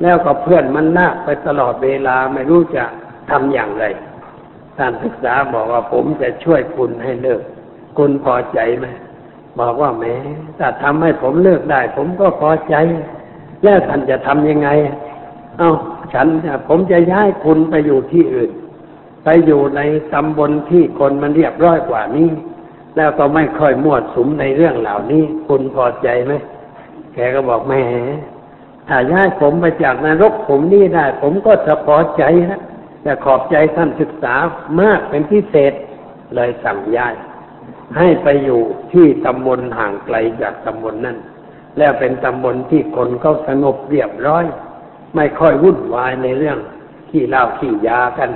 [0.03, 2.85] แล้วก็เพื่อนมันลากไปตลอดเวลาไม่รู้จะ
[3.31, 3.85] ทำอย่างไร
[4.77, 7.43] ท่านศึกษาบอกว่าผมจะช่วยคุณให้เลิก
[7.99, 8.87] คุณพอใจไหม
[9.61, 10.15] บอกว่าแม้
[10.59, 12.75] ถ้าทำให้ผมเลิกได้ ผมก็พอใจ
[13.65, 14.69] แล้วท่านจะทำยังไง
[15.59, 15.73] เอา้า
[16.13, 16.27] ฉัน
[16.69, 18.51] ผมจะย้ายคุณไปอยู่ที่อื่น
[19.25, 19.81] ไปอยู่ใน
[20.13, 22.29] ตำบลที่คนมันเรียบร้อยกว่านี้
[22.97, 26.33] แล้วก็ไม่ค่อยมั่วสุมในเรื่องเหล่านี้ คุณพอใจไหม
[27.15, 27.83] แกก็บอกแม่
[28.89, 32.61] ถ้าย้ายผมไปจากนรกผมนี่ได้ ผมก็จะพอใจนะ
[33.03, 34.35] แต่ขอบใจท่านศึกษา
[34.81, 35.73] มากเป็นพิเศษ
[36.35, 37.15] เลยสั่งย้าย
[37.97, 38.61] ให้ไปอยู่
[38.93, 41.19] ที่ตำบลห่างไกลจากตำบลนั่น
[41.79, 44.45] แล้วเป็นตำบลที่คนเขาสงบเรียบร้อย
[45.17, 46.59] ไม่ค่อยวุ่นวายในเรื่อง
[47.11, 48.31] ขี้เหล้าขี้ยากัน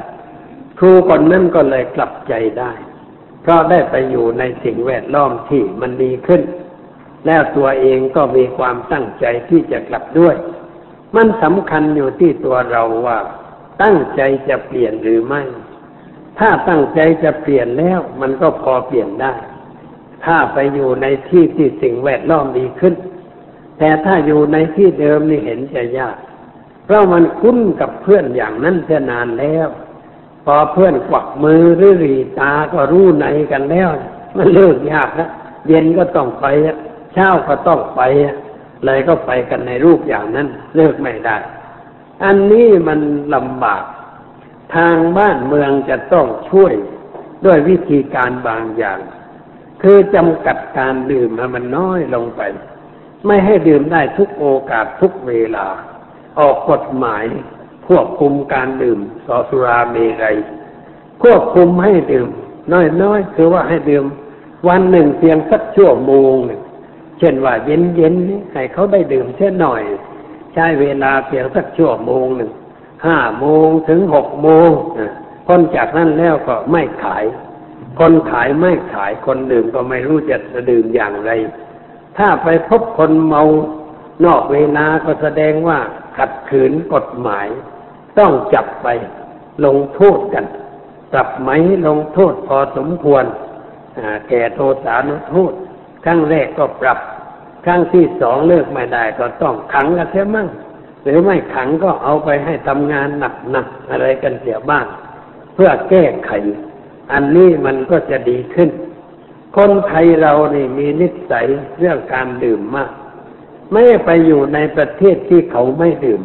[0.78, 2.72] ครูคนนั้นก็เลยกลับใจได้
[3.46, 6.42] เพราะได้ไปอยู่ในสิ่งแวดล้อมที่มันดีขึ้น
[7.26, 10.36] แล้วตัวเองก็มีความตั้งใจที่จะกลับด้วย
[11.16, 13.18] มันสำคัญอยู่ที่ตัวเราว่า
[13.82, 15.42] ตั้งใจจะเปลี่ยนหรือไม่
[16.38, 19.34] ถ้าตั้งใจจะเปลี่ยนแล้วมันก็พอเปลี่ยนได้
[20.24, 22.94] ถ้าไปอยู่ในที่ที่สิ่งแวดล้อมดีขึ้น
[23.78, 26.16] แต่ถ้าอยู่ในที่เดิมนี่เห็นจะยาก
[26.84, 29.68] เพราะมันคุ้นกับเพื่อนอย่างนั้นเสนานแล้ว
[30.46, 33.88] พอเพื่อนกวักมือหรือรีตาก็รู้ในกันแล้ว
[34.36, 35.28] มันเลิกยากนะ
[35.66, 36.46] เย็นก็ต้องไป
[37.12, 38.00] เช้าก็ต้องไป
[38.84, 41.36] เลยก็ไปกันในรูปอย่างนั้นเลิกไม่ได้
[42.24, 43.00] อันนี้มัน
[43.34, 43.82] ลำบาก
[44.74, 46.74] ทางบ้านเมืองจะต้องช่วย
[47.44, 48.98] ด้วยวิธีการบางอย่าง
[49.82, 52.40] คือจำกัดการดื่มให้มันน้อยลงไป
[53.26, 55.66] ไม่ให้ดื่มได้ทุกโอกาสทุกเวลา
[56.38, 57.24] ออกกฎหมาย
[57.88, 60.36] ควบคุมการดื่มสอสุราเมรัย
[61.22, 62.28] ควบคุมให้ดื่ม
[63.02, 64.04] น้อยๆคือว่าให้ดื่ม
[64.68, 66.60] วันหนึ่งเพียงสักชั่วโมงหนึ่ง
[67.18, 69.82] เช่นว่าเย็นๆให้เขาได้ดื่มเช่นหน่อย
[70.54, 72.50] ใช้เวลาเพียงสักชั่วโมงหนึ่ง
[73.06, 74.70] ห้าโมงถึงหกโมง
[75.48, 77.24] คนจากนั้นแล้วก็ไม่ขาย
[77.98, 80.36] คนขายไม่ขายคนดื่มก็ไม่รู้จะ
[80.70, 81.30] ดื่มอย่างไร
[82.18, 83.42] ถ้าไปพบคนเมา
[84.24, 85.78] นอกเวลาก็แสดงว่า
[86.16, 87.46] ขัดขืนกฎหมาย
[88.18, 88.88] ต้องจับไป
[89.64, 90.44] ลงโทษกัน
[91.12, 91.50] ปรับไหม
[91.86, 93.24] ลงโทษพอสมควร
[94.28, 95.52] แก่โทษานุโทษ
[96.04, 96.98] ครั้งแรกก็ปรับ
[97.64, 100.48] ครั้งที่สองเลิกไม่ได้ก็ต้องขังกันเสียมั่ง
[101.04, 103.08] หรือไม่ขังก็เอาไปให้ทำงาน
[103.50, 104.86] หนักๆอะไรกันเสียบ้าง
[105.54, 106.30] เพื่อแก้ไข
[107.12, 108.70] อันนี้มันก็จะดีขึ้น
[109.56, 111.46] คนไทยเรานี่มีนิสัย
[111.78, 112.90] เรื่องการดื่มมาก
[113.72, 116.22] ไม่ไปอยู่ในประเทศที่เขาไม่ดื่ม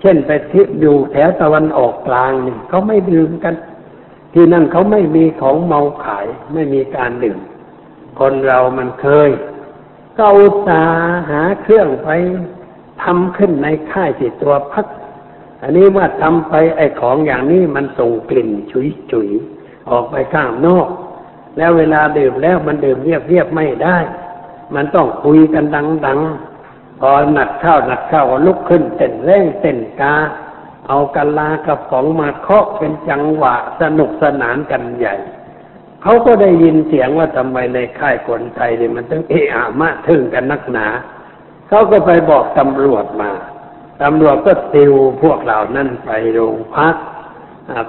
[0.00, 3.54] เช่นไปที่อยู่แถวตะวันออกกลางนี่เขาไม่ดื่มกัน
[4.34, 7.38] ที่นั่นเขาไม่มีของเมาขาย ไม่มีการดื่ม
[8.18, 9.30] คนเรามันเคย
[10.16, 10.82] ก็อุตสา
[11.30, 12.08] หาเครื่องไป
[13.02, 14.86] ทำขึ้นในค่ายสิตัวพัก
[15.62, 19.28] อันนี้ว่าทำไปไอ้ของอย่างนี้มันส่งกลิ่นฉุยฉุย
[19.90, 20.88] ออกไปข้างนอก
[21.56, 23.98] แล้วเวลาดื่มแล้วมันดื่มเรียบเรียบไม่ได้
[24.74, 25.64] มันต้องคุยกัน
[26.06, 26.18] ดัง
[26.60, 30.14] ๆ พอหนัก เข้าหนักเข้าก็ลุกขึ้นเต้นเร่งเต้นกา
[30.88, 35.14] เอากะลากระป๋องมาเคาะเป็นจังหวะสนุกสนานกันใหญ่
[36.02, 40.86] เขาก็ได้ยินเสียงว่าทำไมในค่ายคนไทยเนี่ยมันต้องเอะอะมาถึงกันนักหนา
[41.68, 43.30] เขาก็ไปบอกตำรวจมา
[44.02, 44.92] ตำรวจก็ติว
[45.22, 46.96] พวกเหล่านั้นไปโรงพัก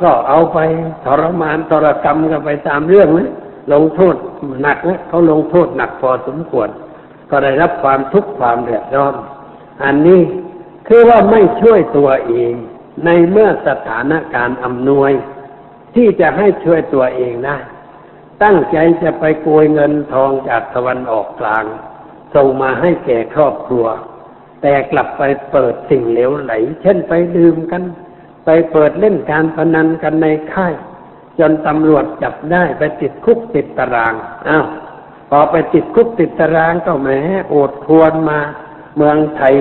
[0.04, 0.58] ก็เอาไป
[1.06, 3.32] ทรมานทรกรรมกันไปตามเรื่องนะ
[3.74, 4.16] ลงโทษ
[4.62, 6.70] หนักนะเขาลงโทษหนักพอสมควร
[7.30, 9.16] ก็ได้รับความทุกข์ความเดือดร้อน
[9.84, 10.22] อันนี้
[10.88, 12.54] คือว่าไม่ช่วยตัวเอง
[13.06, 15.12] ในเมื่อสถานการณ์อำนวย
[15.96, 17.58] ที่จะให้ช่วยตัวเองได้
[18.44, 21.66] ตั้งใจจะไปโกยเงินทองจากตะวันออกกลาง
[22.36, 23.86] ส่งมาให้แก่ครอบครัว
[24.62, 27.84] แต่กลับไปเปิดสิ่งเหลวไหล เช่นไปดื่มกัน
[28.46, 30.74] ไปเปิดเล่นการพนันกันในค่าย
[31.40, 34.14] จนตำรวจจับได้ไปติดคุกติดตาราง
[34.48, 34.66] อ้าว
[35.30, 37.10] พอไปติดคุกติดตารางก็แหม
[37.50, 38.40] โอดควนมา
[39.00, 39.54] เมืองไทย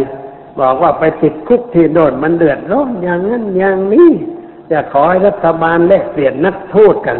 [0.60, 4.10] บอกว่าไปติดคุกที่โน่นมันเดือดร้อนอย่างนั้นอย่างนี้
[4.70, 7.18] จะขอให้รัฐบาลแลกเปลี่ยนนักโทษกัน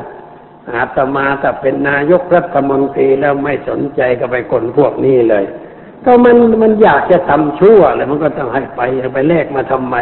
[0.75, 5.45] อาตมาแต่เป็นนายกรัฐมนตรีแล้วไม่สนใจก็ไปคนพวกนี้เลย
[6.05, 8.81] ก็มันมันอยากจะทำชั่วเลยมันก็ต้องให้ไป
[9.15, 9.97] ไปแลกมาทำไม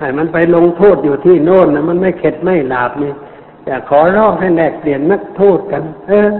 [0.00, 3.12] ให้มันไปลงโทษอยู่ที่โน่นนะมันไม่เข็ดไม่หลาบนี่
[3.64, 6.30] แต่ขอร้องให้แลกเปลี่ยนนักโทษกัน เออ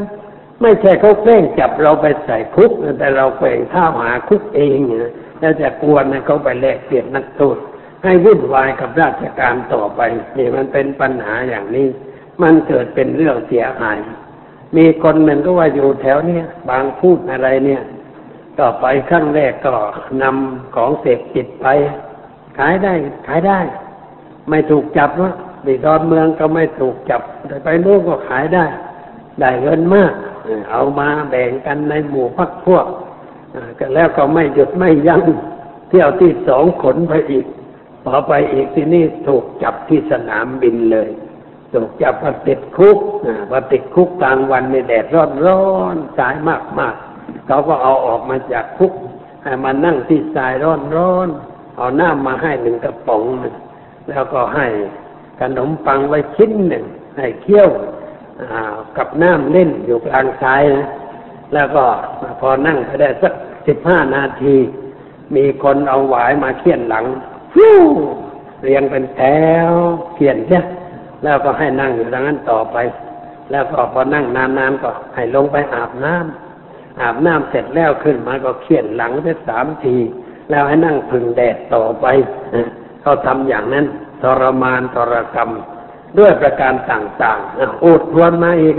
[0.62, 7.56] ไม่ใช่เขาแกล้งจับเราไปใส่คุกแต่เราแกว่งท่าหาคุกเองนะแล้วจะกวนให้เขาไปแลกเปลี่ยนนักโทษ
[8.04, 10.00] ให้วุ่นวายกับราชการต่อไป
[10.38, 11.88] นี่มันเป็นปัญหาอย่างนี้
[12.42, 13.98] มันเกิดเป็นเรื่องเสียหาย
[14.76, 17.82] มีคนหนึ่งก็ว่าอยู่แถวเนี้ยบางพูดอะไรเนี่ย
[18.58, 19.74] ก็ไปครั้งแรกก็
[20.22, 21.66] นำของเสพติดไป
[22.58, 22.94] ขายได้
[23.26, 23.60] ขายได้
[24.48, 25.32] ไม่ถูกจับว่า
[25.66, 28.64] ดีดอนเมืองก็ไม่ถูกจับแต่ไปโน่นก็ขายได้
[29.40, 30.12] ได้เงินมาก
[30.70, 32.86] เอามาแบ่งกันในหมู่พักพวก
[33.78, 35.22] ก็แล้วก็ไม่หยุดไม่ยัง้ง
[35.88, 37.46] เที่ยวที่สองขนไปอีก
[38.04, 41.08] พอไปอีกที่นี่ถูกจับที่สนามบินเลย
[41.72, 42.98] ถูกจับมาติดคุก
[43.52, 46.94] มาติดคุกกลางวันในแดดร้อนร้อนสายมากมาก
[47.46, 48.92] เขาก็เอาออกมาจากคุก
[49.42, 51.28] ให้มานั่งที่ทรายร้อนร้อน
[51.76, 53.22] เอาน้ำมาให้หนึ่งกระป๋อง
[54.08, 54.66] แล้วก็ให้
[55.40, 56.84] ขนมปังไว้ชิ้นหนึ่ง
[57.16, 57.68] ให้เคี่ยว
[58.96, 60.88] กับน้ำเล่นอยู่กลางทรายนะ
[61.54, 61.84] แล้วก็
[62.40, 63.32] พอนั่งไปได้สัก
[63.66, 64.56] สิบห้านาที
[65.36, 67.04] มีคนเอาหวายมาเคี่ยนหลัง
[67.54, 67.84] ฟิว
[68.62, 69.20] เรียงเป็นแถ
[69.68, 69.70] ว
[70.14, 70.64] เขียนใช่ย
[71.24, 72.76] แล้วก็ให้นั่งอยู่ดังนั้นต่อไป
[73.50, 79.96] แล้วก็พอนั่งนานๆก็ให้ลงไปอาบน้ำอาบน้ำเสร็จแล้วขึ้นมาก็เขียนหลังไปสามที
[80.50, 82.06] แล้วให้นั่งพึ่งแดดต่อไป
[83.00, 83.86] เขาทำอย่างนั้น
[84.22, 85.50] ทรมานทรกรรม
[86.18, 88.74] ด้วยประการต่างๆอุดทวนมาอีก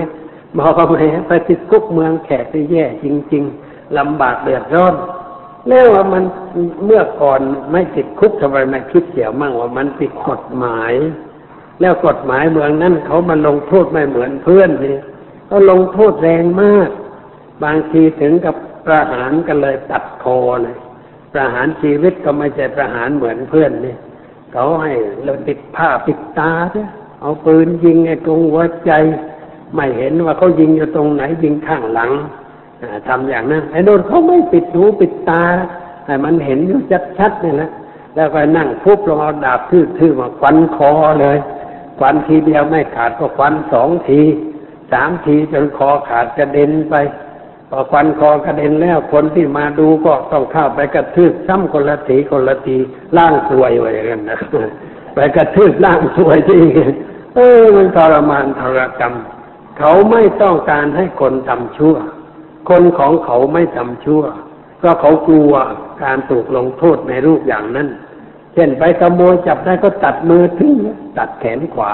[0.57, 4.95] บอกว่าไงไปติดคุกเมืองแขกที่แย่จริง ๆลำบากเดือดร้อน
[5.67, 6.23] แล้วว่ามัน
[6.85, 10.93] เมื่อก่อนไม่ติดคุกทำไมไม่คิดเสียมั่งว่ามันติดกฎหมาย
[11.81, 14.97] แล้วกฎหมายเมืองนั้นเขามาลงโทษไม่เหมือนเพื่อนนี่
[15.47, 16.89] เขาลงโทษแรงมาก
[17.63, 20.77] บางทีถึงกับประหารกันเลยตัดคอเลย
[21.33, 23.95] ประหารชีวิตก็ไม่ใช่ประหารเหมือนเพื่อนนี่
[24.53, 26.89] เขาให้เราติดผ้าปิดตาเนี่ย
[27.21, 28.91] เอาปืนยิงไอ้ตรงหัวใจ
[29.75, 32.11] ไม่เห็นว่าเขายิงอยู่ตรงไหนยิงข้างหลัง
[33.07, 35.43] ทำอย่างนั้นไอ้โดนเขาไม่ปิดหูปิดตา
[36.05, 36.79] แต่มันเห็นอยู่
[37.17, 37.71] ชัดๆเนี่แหละ
[38.15, 41.37] แล้วก็นั่งฟุบลงเอาดาบทื่อๆมาฟันคอเลย
[41.99, 44.21] ฟันทีเดียวไม่ขาดก็ฟันสองที
[44.91, 46.95] สามทีจนคอขาดกระเด็นไป
[47.69, 52.77] พอฟันคอกระเด็นแล้วคนที่มาดูก็ต้องเข้าไปกระทืบซ้ำคนละทีคนละที
[53.17, 54.39] ล่างสวยไว้กันนะ
[55.19, 56.63] ไปกระทืบล่างสวยที่
[57.35, 59.13] เออมันทรมานทรกรรม
[59.79, 61.95] เขาไม่ต้องการให้คนทำชั่ว
[62.69, 64.23] คนของเขาไม่ทำชั่ว
[64.77, 65.53] เพราะเขากลัว
[66.03, 67.87] การถูกลงโทษในรูปอย่างนั้น
[68.53, 70.75] เช่นไปขโมยจับได้ก็ตัดมือทิ้ง
[71.17, 71.93] ตัดแขนขวา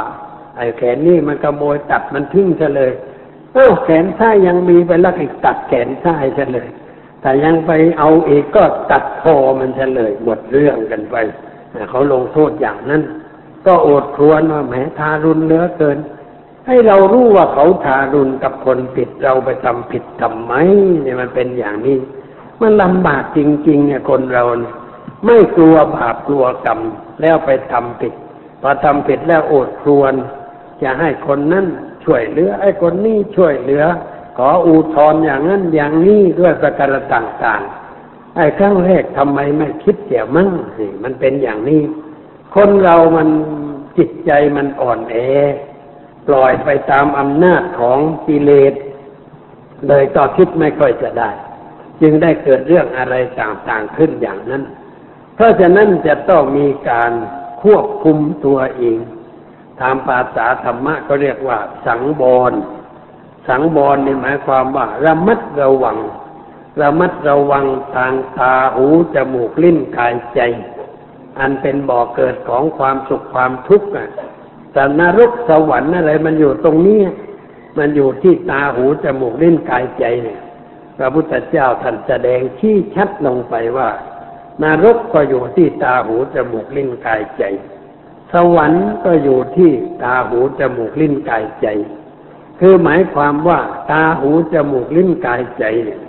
[0.55, 2.91] ไอ้แขนนี่มันขโมยตัดมันทิ้งซะเลย
[3.53, 6.69] เอ้าแขนซ้ายยังมีไปล้วอีกตัดแขนซ้ายซะเลย
[7.21, 11.15] แต่ยังไปเอาอีกก็ตัดคอมันซะเลยหมดเรื่องกันไป
[11.89, 13.01] เขาลงโทษอย่างนั้น
[13.65, 15.97] ก็โอดครวนว่าแหมทารุณเหลือเกิน
[16.67, 20.53] ให้เรารู้ว่าเขาทารุณกับคนผิดเราไปทำผิดทำไม
[21.01, 21.97] เนี่ยมันเป็นอย่างนี้
[22.61, 24.73] มันลำบากจริงๆเนี่ยคนเราเนี่ย
[25.25, 26.79] ไม่กลัวบาปกลัวกรรม
[27.21, 28.13] แล้วไปทำผิด
[28.61, 30.13] พอทำผิดแล้วโอดครวน
[30.81, 31.65] จะให้คนนั้น
[32.03, 33.83] ช่วยเหลือไอ้คนนี้ช่วยเหลือ
[34.37, 37.84] ขออุทธรอย่างนั้นอย่างนี้ด้วยประการต่างๆ
[38.35, 40.49] ไอ้ครั้งแรกทำไมไม่คิดเสียมั่ง
[41.03, 41.81] มันเป็นอย่างนี้
[42.55, 43.29] คนเรามัน
[43.97, 45.15] จิตใจมันอ่อนแอ
[46.27, 48.73] ปล่อยไปตามอำนาจของกิเลส
[49.87, 51.31] เลยก็คิดไม่ค่อยจะได้
[52.01, 54.63] จึงได้เกิดเรื่องอะไรต่างๆขึ้นอย่างนั้น
[55.35, 57.11] เพราะฉะนั้นจะต้องมีการ
[57.63, 58.99] ควบคุมตัวเอง
[59.81, 62.53] ตามภาษาธรรมะก็เรียกว่า สังบร
[63.47, 65.97] สังบรนี่หมายความว่าระมัดระวัง
[66.81, 70.41] ระมัดระวังทางตาหูจมูกลิ้นกายใจ
[71.39, 74.09] อันเป็นบ่อเกิดของความสุขความทุกข์อะ
[74.73, 77.01] แต่นรกสวรรค์อะไรมันอยู่ตรงนี้
[77.77, 80.39] มันอยู่ที่ตาหูจมูกลิ้นกายใจเนี่ย
[80.97, 83.89] พระพุทธเจ้าท่านแสดงชี้ชัดลงไปว่า
[84.63, 87.43] นรกก็อยู่ที่ตาหูจมูกลิ้นกายใจ
[88.33, 89.71] สวรรค์ก็อยู่ที่
[90.03, 91.67] ตาหูจมูกลิ้นกายใจ
[92.59, 93.59] คือหมายความว่า
[93.91, 95.99] ตาหูจมูกลิ้นกายใจเนี่ย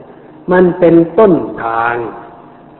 [0.53, 1.95] มันเป็นต้นทาง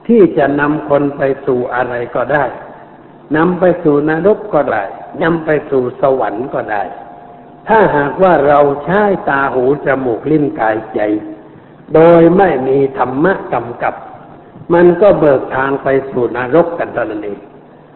[0.07, 2.45] ที่จะนำคนไปสู่อะไรก็ได้
[3.35, 4.83] นำไปสู่นรกก็ได้
[5.23, 6.83] นำไปสู่สวรรค์ก็ได้
[7.67, 10.99] ถ้าหากว่าเราใช้ตาหูจมูกลิ้นกายใจ
[11.95, 13.95] โดยไม่มีธรรมะกำกับ
[14.73, 17.37] มันก็เบิกทางไปสู่นรกกันตอนนี้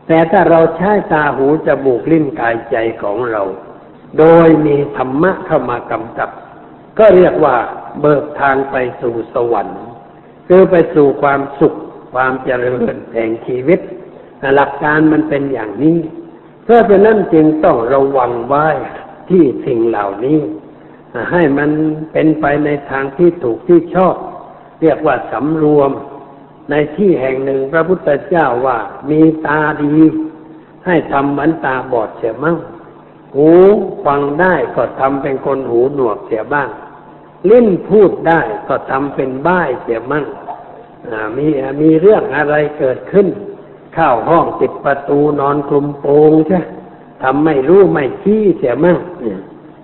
[0.07, 3.43] แต่ถ้าเราใช้ตาหูจมูกลิ้นกายใจของเรา
[4.19, 6.29] โดยมีธรรมะเข้ามากำกับ
[6.99, 7.55] ก็เรียกว่า
[7.99, 9.81] เบิกทางไปสู่สวรรค์
[10.47, 11.73] คือไปสู่ความสุข
[12.13, 13.79] ความเจริญแห่งชีวิต
[14.55, 15.97] หลักการมันเป็นอย่างนี้
[16.63, 18.67] เพราะฉะนั้นจึงต้องระวังไว้
[19.29, 20.39] ที่สิ่งเหล่านี้
[21.31, 21.69] ให้มัน
[22.11, 24.15] เป็นไปในทางที่ถูกที่ชอบ
[24.81, 25.91] เรียกว่าสำรวม
[26.69, 28.77] ในที่แห่งหนึ่งพระพุทธเจ้าว่า
[29.09, 29.95] มีตาดี
[30.85, 32.57] ให้ทำเหมือนตาบอดเสียมั่ง
[33.35, 33.49] หู
[34.05, 36.69] ฟังได้ก็ทำเป็นคนหูหนวกเสียบ้าง
[37.49, 40.25] ลิ้นพูดได้ก็ทำเป็นบ้ายเสียมั่ง
[41.37, 41.47] มี
[41.81, 43.27] มีเรื่องอะไรเกิดขึ้น
[43.93, 46.61] เข้าห้องปิดประตูนอนคลุมโปงใช่
[47.23, 48.97] ทำไม่รู้ไม่ชี้เสียมั่ง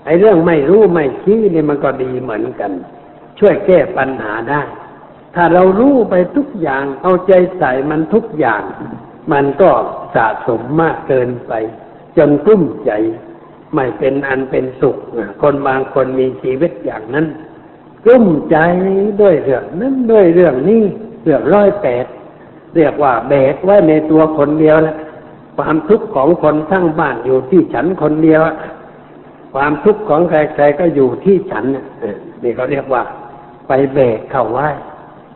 [0.05, 2.71] ไอ้เรื่องไม่รู้ไม่ชี้นี่มันก็ดีเหมือนกัน
[3.39, 4.61] ช่วยแก้ปัญหาได้
[5.35, 8.61] ถ้าเรารู้ไปทุกอย่าง เอาใจใส่มันทุกอย่าง
[9.31, 9.69] มันก็
[10.15, 11.53] สะสมมากเกินไป
[12.17, 12.91] จนกลุ้มใจ
[13.75, 14.97] ไม่เป็นอันเป็นสุข
[15.41, 17.25] คนบางคนมีชีวิตอย่างนั้น
[18.07, 18.57] กลุ้มใจ
[19.21, 20.83] ด้วยเรื่องนั้นด้วยเรื่องนี้
[21.23, 22.05] เรื่องร้อยแปด
[22.75, 24.97] เรียกว่าแบกไว้ในตัวคนเดียวแล้ว
[25.57, 28.41] ความทุกข์ของคนทั้งบ้านอยู่ที่ฉันคนเดียว
[29.53, 31.65] ความทุกข์ของใครๆก็อยู่ที่ฉัน
[32.43, 33.03] นี่เขาเรียกว่า
[33.67, 34.67] ไปแบกเข้าไว้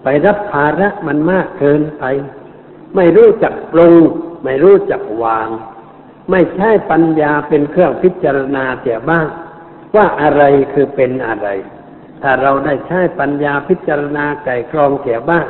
[0.03, 2.03] ไปรับภาระมันมากเกินไป
[2.95, 3.95] ไม่รู้จักปรุง
[4.43, 5.49] ไม่รู้จักวาง
[6.31, 9.27] ไม่ใช่ปัญญาเป็นเครื่องพิจารณาเสียบ้าง
[9.95, 11.47] ว่าอะไรคือเป็นอะไร
[12.21, 15.45] ถ้าเราได้ใช้ปัญญาพิจารณาไก่กรองเสียบ้าง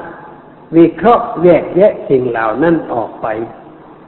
[0.75, 3.27] วิเคราะห์แยกแยะสิ่งเหล่านั้นออกไป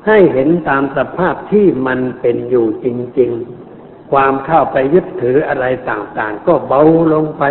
[0.07, 2.87] ให้เห็นตามสภาพที่มันเป็นอยู่จ
[3.19, 3.31] ริง
[3.71, 6.81] ๆ ความเข้าไปยึดถืออะไรต่างๆ ก็เบา
[7.13, 7.43] ลงไป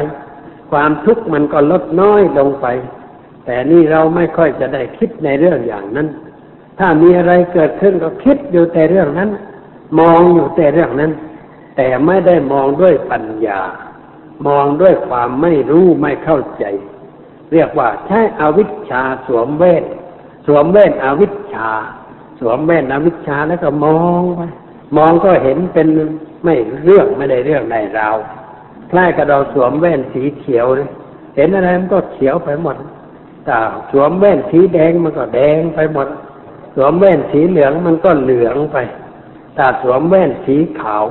[0.70, 2.66] ความทุกข์มันก็ลดน้อยลงไป
[3.46, 6.08] แต่นี่เราไม่ค่อยจะได้คิดในเรื่องอย่างนั้น
[6.78, 9.30] ถ้ามีอะไรเกิดขึ้นก็คิดอยู่แต่เรื่องนั้น
[9.98, 11.12] มองอยู่แต่เรื่องนั้น
[11.76, 13.60] แต่ไม่ได้มองด้วยปัญญา
[14.46, 16.64] มองด้วยความไม่รู้ไม่เข้าใจ
[17.52, 19.84] เรียกว่าใช้อวิชชาสวมเวท
[20.46, 21.70] สวมเวทอวิชชา
[22.42, 24.42] สวมแว่นอวิชชาแล้วก็มองไป
[24.96, 25.86] มองก็เห็นเป็น
[26.44, 28.08] ไม่เรื่องไม่ได้เรื่องในเรา
[28.90, 30.88] คล้ายกับเราสวมแว่นสีเขียวเลย
[31.36, 32.76] เห็นอะไรมันก็เขียวไปหมด
[33.44, 33.56] แต่
[33.90, 36.08] สวมแว่นสีแดงมันก็แดงไปหมด
[36.74, 38.76] สวมแว่นสีเหลืองมันก็เหลืองไป
[39.54, 41.04] แต่สวมแว่นสีขาว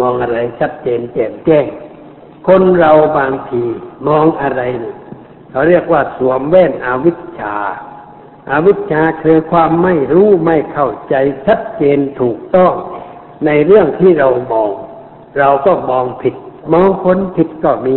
[0.00, 1.64] มองอะไรชัดเจนแจ่มแจ้ง
[2.46, 3.62] คนเราบางที
[4.08, 4.62] มองอะไร
[5.50, 7.56] เขาเรียกว่าสวมแว่นอวิชชา
[8.50, 11.14] อวิชชาคือความไม่รู้ไม่เข้าใจ
[11.46, 12.72] ชัดเจนถูกต้อง
[13.46, 14.70] ในเรื่องที่เรามอง
[15.38, 16.34] เราก็มองผิด
[16.72, 17.96] มองคนผิดก็มี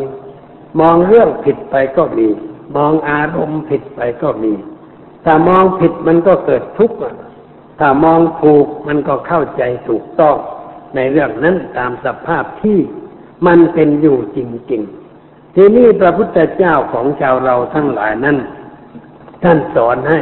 [0.80, 2.28] มองเรื่องผิดไปก็มี
[2.76, 4.54] มองอารมณ์ผิดไปก็มี
[5.26, 6.98] ถ้ามองผิดมันก็เกิดทุกข์
[7.80, 10.36] ถ้ามองถูกมันก็เข้าใจถูกต้อง
[10.96, 12.80] ในเรื่องนั้นตามสภาพที่
[13.48, 14.40] มันเป็นอยู่จ
[14.72, 18.38] ริงๆ ทีนี้พระพุทธเจ้าของชาวเราทั้งหลายนั้น
[19.44, 20.20] ท่านสอนให้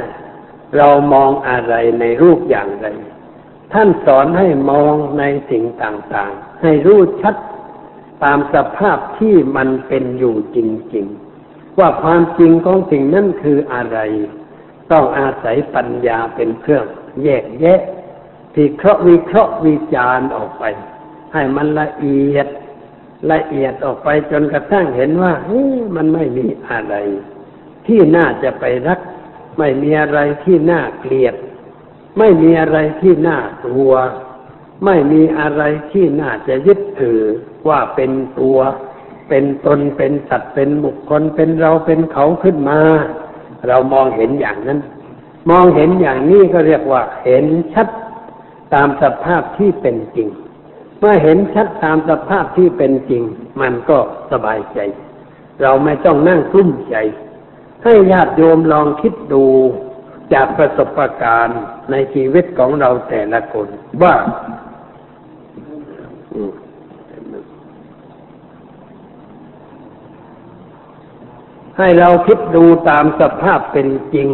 [0.77, 2.88] เรามองอะไรในรูปอย่างไร
[3.73, 7.36] ท่านสอนให้มองในสิ่งต่างๆ ให้รู้ชัด
[8.23, 10.58] ตามสภาพที่มันเป็นอยู่จ
[10.95, 13.99] ริงๆ ว่าความจริงของสิ่งนั้นคืออะไร
[14.91, 16.86] ต้องอาศัยปัญญาเป็นเครื่อง
[17.23, 17.79] แยกแยะ
[18.53, 20.63] ที่เคราะห์วิเคราะห์วิจารณ์ออกไป
[21.34, 22.47] ให้มันละเอียด
[23.32, 25.34] ละเอียดออกไปจนกระทั่งเห็นว่า
[25.95, 26.95] มันไม่มีอะไร
[27.88, 28.99] ที่น่าจะไปรัก
[29.60, 31.36] ไม่มีอะไรที่น่าเกลียด
[32.17, 33.93] ไม่มีอะไรที่น่ากลัว
[34.86, 37.21] ไม่มีอะไรที่น่าจะยึดถือ
[37.67, 38.60] ว่าเป็นตัว
[39.29, 42.79] เป็นตนเป็นสัตว์เป็นบุคคลเป็นเราเป็นเขาขึ้นมา
[43.67, 44.79] เรามองเห็นอย่างนั้น
[45.49, 47.88] มองเห็นอย่างนี้ก็เรียกว่าเห็นชัด
[48.73, 50.27] ตามสภาพที่เป็นจริง
[51.00, 53.23] เมื่อเห็นชัดตามสภาพที่เป็นจริง
[53.62, 53.97] มันก็
[54.31, 54.79] สบายใจ
[55.62, 56.95] เราไม่ต้องนั่งกลุ้มใจ
[57.83, 59.45] ให้ญาติโยมลองคิดดู
[60.33, 63.67] จากประสบการณ์ในชีวิตของเราแต่ละคน
[64.04, 64.15] ว่า
[71.77, 74.27] ให้เราคิดดูตามสภาพเป็นจริง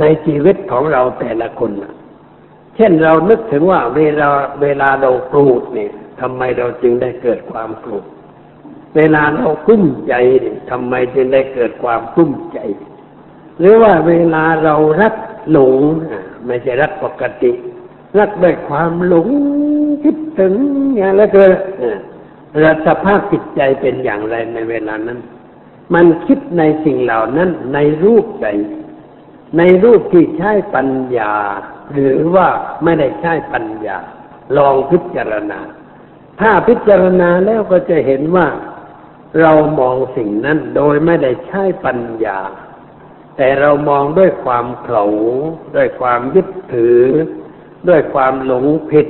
[0.00, 4.28] ในชีวิตของเราแต่ละคนเช่นเรานึกถึงว่าเวลา
[4.62, 5.88] เวลาเราโกรธนี่
[6.20, 8.04] ทำไมเราจึงได้เกิดความโกรธ
[8.96, 10.14] เวลาเรากุ้มใจ
[10.70, 12.58] ทำไมจึงได้เกิดความกุ้มใจ
[13.58, 15.14] หรือว่าเวลาเรารัก
[15.50, 15.76] หลง
[16.46, 17.52] ไม่ใช่รักปกติ
[18.18, 19.28] รักด้วยความหลง
[20.04, 20.54] คิดถึง
[20.96, 21.50] อย่างแล้วเกิด
[22.60, 25.18] แล้วสภาพจิตใจเป็นอย่างไรในเวลานั้น
[25.94, 28.48] มันคิดในสิ่งเหล่านั้นในรูปใด
[29.58, 31.34] ในรูปที่ใช้ปัญญา
[31.92, 32.48] หรือว่า
[32.84, 33.98] ไม่ได้ใช้ปัญญา
[34.56, 35.60] ลองพิจารณา
[36.40, 38.48] ถ้าพิจารณาแล้วก็จะเห็นว่า
[39.40, 42.38] เรามองสิ่งนั้นโดยไม่ได้ใช้ปัญญา
[43.36, 45.04] แต่เรามองด้วยความเขลา
[45.76, 47.02] ด้วยความยึดถือ
[47.88, 49.06] ด้วยความหลงผิด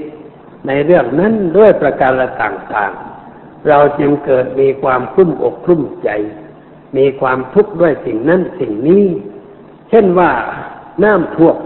[0.67, 2.13] ในเรื่องนั้นด้วยประการ
[2.43, 6.11] ต่างๆ เราจึงเกิดมีความคลุ้มอกคลุ้มใจ
[6.97, 9.05] มีความทุกข์ด้วยสิ่งนั้นสิ่งนี้
[9.91, 10.31] เช่นว่า
[11.03, 11.57] น้ำท่วม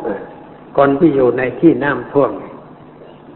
[0.76, 2.30] คนที่อยู่ในที่น้ำท่วม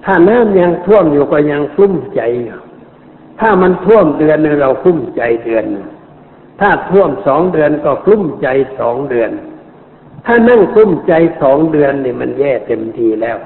[0.04, 2.58] ถ้าน้ำยังท่วมอยู่ก็ยังคลุ้มใจอยู่
[3.40, 5.64] ถ้ามันท่วมเดือนหนึงเราคลุ้มใจเดือน
[6.60, 9.30] ถ้าท่วมสองเดือนก็คลุ้มใจสองเดือน
[10.26, 11.12] ถ้านั่งคลุ้มใจ
[11.42, 13.38] สองเดือนนี่มันแย่เต็มทีแล้ว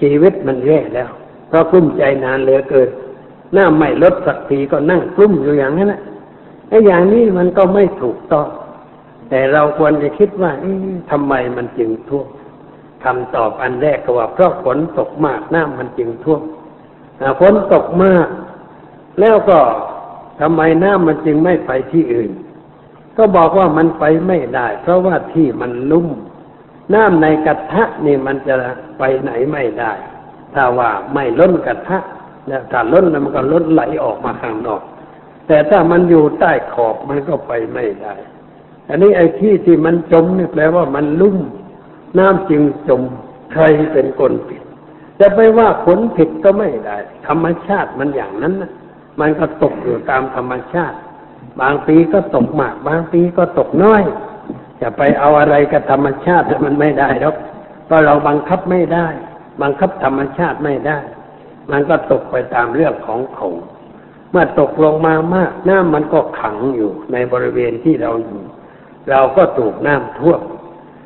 [0.00, 1.08] ชีวิตมันแย่แล้ว
[1.48, 2.88] เพราะคลุ้มใจนานเหลือเกิน
[3.52, 6.00] หน้าไม่ลดสักทีก็นั่งคลุ้มอยู่อย่างนั้นแหละ
[6.68, 8.48] ไอ้อย่างนี้มันก็ไม่ถูกต้อง
[9.30, 10.76] แต่เราควรจะคิดว่าเอ๊ะ
[11.10, 12.26] ทำไมมันจึงท่วม
[13.04, 16.42] คำตอบอันแรกก็ว่าเพราะฝนตกมากน้ำมันจึงท่วม
[17.40, 18.28] ฝนตกมาก
[19.20, 19.58] แล้วก็
[20.40, 22.30] ทำไมน้ำมันจึงไม่ไปที่อื่น
[23.16, 26.08] ก็บอกว่ามันไปไม่ได้ เพราะว่าที่มันลุ่ม
[26.94, 28.54] น้ำในกระทะนี่มันจะ
[28.98, 29.92] ไปไหนไม่ได้
[30.54, 31.98] ถ้าว่าไม่ล้นกระทะ
[32.48, 34.82] แล้วถ้าล้นแล้วมันก็ล้นไหลออกมาข้างนอก
[35.46, 38.14] แต่ถ้ามันอยู่ใต้ขอบมันก็ไปไม่ได้
[38.88, 41.38] อันนี้ไอ้ที่ที่มันจมนี่แปลว่ามันลุ่ม
[42.18, 43.02] น้ำจึงจม
[43.52, 44.62] ใครเป็นคนผิด
[45.20, 46.96] จะไปว่าผลผิดก็ไม่ได้
[47.26, 48.70] ธรรมชาติมันอย่างนั้นนะ
[49.20, 50.96] มันก็ตกอยู่ตามธรรมชาติ
[51.60, 54.02] บางปีก็ตกมาก บางปีก็ตกน้อย
[54.80, 57.36] จะไปเอาอะไรกับธรรมชาติมันไม่ได้หรอก
[57.86, 59.06] เพราะเราบังคับไม่ได้
[59.62, 60.98] บังคับธรรมชาติไม่ได้
[61.70, 63.48] มันก็ตกไปตามเรื่องของเขา
[64.30, 68.42] เมื่อตกลงมามาก น้ำมันก็ขังอยู่ในบริเวณที่เราอยู่
[69.10, 70.40] เราก็ถูกน้ำท่วม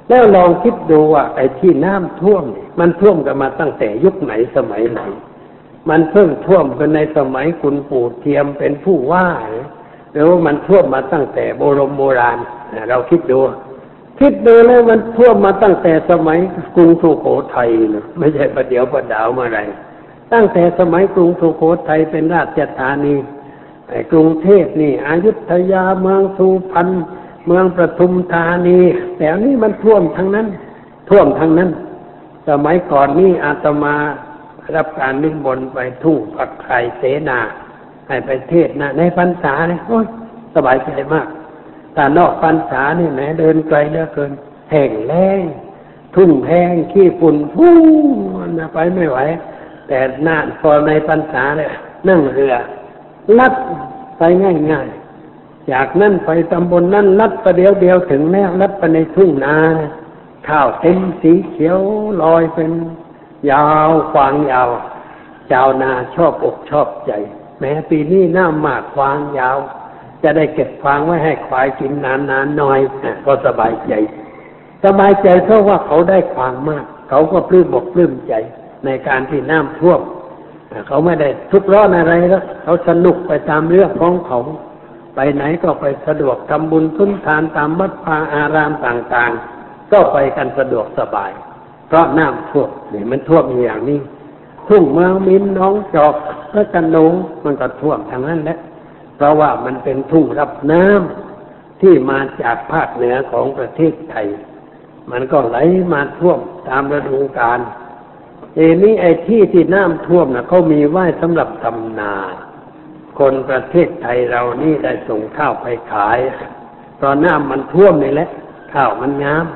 [0.08, 5.00] แล้วลองคิดดูว่าไอ้ที่น้ำท่วมนี่มันท่วมกันมาตั้งแต่ยุคไหนสมัยไหน
[5.90, 9.28] มันเพิ่งท่วมกันในสมัยคุณปู่เทียมเป็นผู้ว่า
[10.12, 12.38] หรือว่ามันท่วมมาตั้งแต่โบรมโบราณ
[12.88, 13.38] เราคิดดู
[14.20, 16.38] คิดดูแล้วมันท่วมมาตั้งแต่สมัย
[16.76, 19.60] กรุงสุโขทัยนะไม่ใช่ประเดี๋ยวประดาวเมื่อไร
[20.32, 23.14] ตั้งแต่สมัยกรุงสุโขทัยเป็นราชธานี
[23.88, 26.88] ไอ้กรุงเทพนี่อยุธยาเมืองสุพรรณ
[27.46, 28.78] เมืองประทุมธานี
[29.16, 30.46] แต่นี้มันท่วมทั้งนั้น
[31.10, 31.70] ท่วมทั้งนั้น
[32.48, 33.96] สมัยก่อนนี่อาตมา
[34.76, 37.40] รับการนิมนต์ไปทุ่งปักไครเสนา
[38.08, 40.06] ให้ไปเทศนะในพรรษาเนี่ยโอ้ย
[40.54, 41.26] สบายใจมาก
[41.94, 44.32] แต่นอกพรรษาเนี่แหมเดินไกลเหลือเกิน
[44.70, 45.42] แห้งแล้ง
[46.16, 47.76] ทุ่งแห้งขี้ฝุ่นฟู่
[48.58, 49.18] นะไปไม่ไหว
[49.88, 51.72] แต่หน้าพอในพรรษาเนี่ย
[52.08, 52.54] นั่งเรือ
[53.38, 53.52] ลัด
[54.18, 55.05] ไปง่ายๆ
[55.72, 59.56] จากนั่นไปตำบลนั่นลัดประเดียวเดียวถึงแล้วลัดไปในทุ่งนา
[60.48, 61.80] ข้าวเต็มสีเขียว
[62.22, 62.70] ลอยเป็น
[63.50, 64.68] ยาวควางยาว
[65.50, 67.12] ชาวนาชอบอกชอบใจ
[67.60, 69.56] แม้ปีนี้หน้าหมากควางยาว
[70.22, 72.78] จะได้เก็บฟางไว้ให้ควายกินนานๆหน่อย
[73.26, 73.92] ก็สบายใจ
[74.84, 78.34] สบายใจเพราะว่าเขาได้ควางมาก เขาก็ปลื้มบอกปลื้มใจ
[78.84, 80.00] ในการที่น้ำท่วม
[80.88, 84.38] เขาไม่ได้ทุกข์ร้อนอะไรแล้วเขาสนุกไปตามเรื่องของเขา
[85.16, 91.30] ไปไหนก็ไปสะดวกทำบุญทุนทานตามวัดพาอารามต่างๆ ก็ไปกันสะดวกสบาย
[91.88, 94.00] เพราะน้ำท่วมนี่มันท่วมอย่างนี้
[94.68, 96.14] ทุ่งเมืองมินน้องจอก
[96.52, 97.12] พระกันนง
[97.44, 98.58] มันก็ท่วมทางนั้นแหละ
[99.16, 104.26] เพราะว่ามันเป็นทุ่งรับน้ำที่มาจากภาคเหนือของประเทศไทย
[105.10, 105.56] มันก็ไหล
[105.92, 106.38] มาท่วม
[106.68, 107.60] ตามฤดูกาล
[108.54, 112.14] เอนี้ไอ้ที่ที่น้ำท่วมนะเขามีไว้สำหรับทำนา
[113.18, 116.18] คนประเทศไทยเรานี่ได้ส่งข้าวไปขาย
[117.02, 118.28] ตอนน้ำมันท่วมนี่แหละ
[118.74, 119.46] ข้าวมันงาม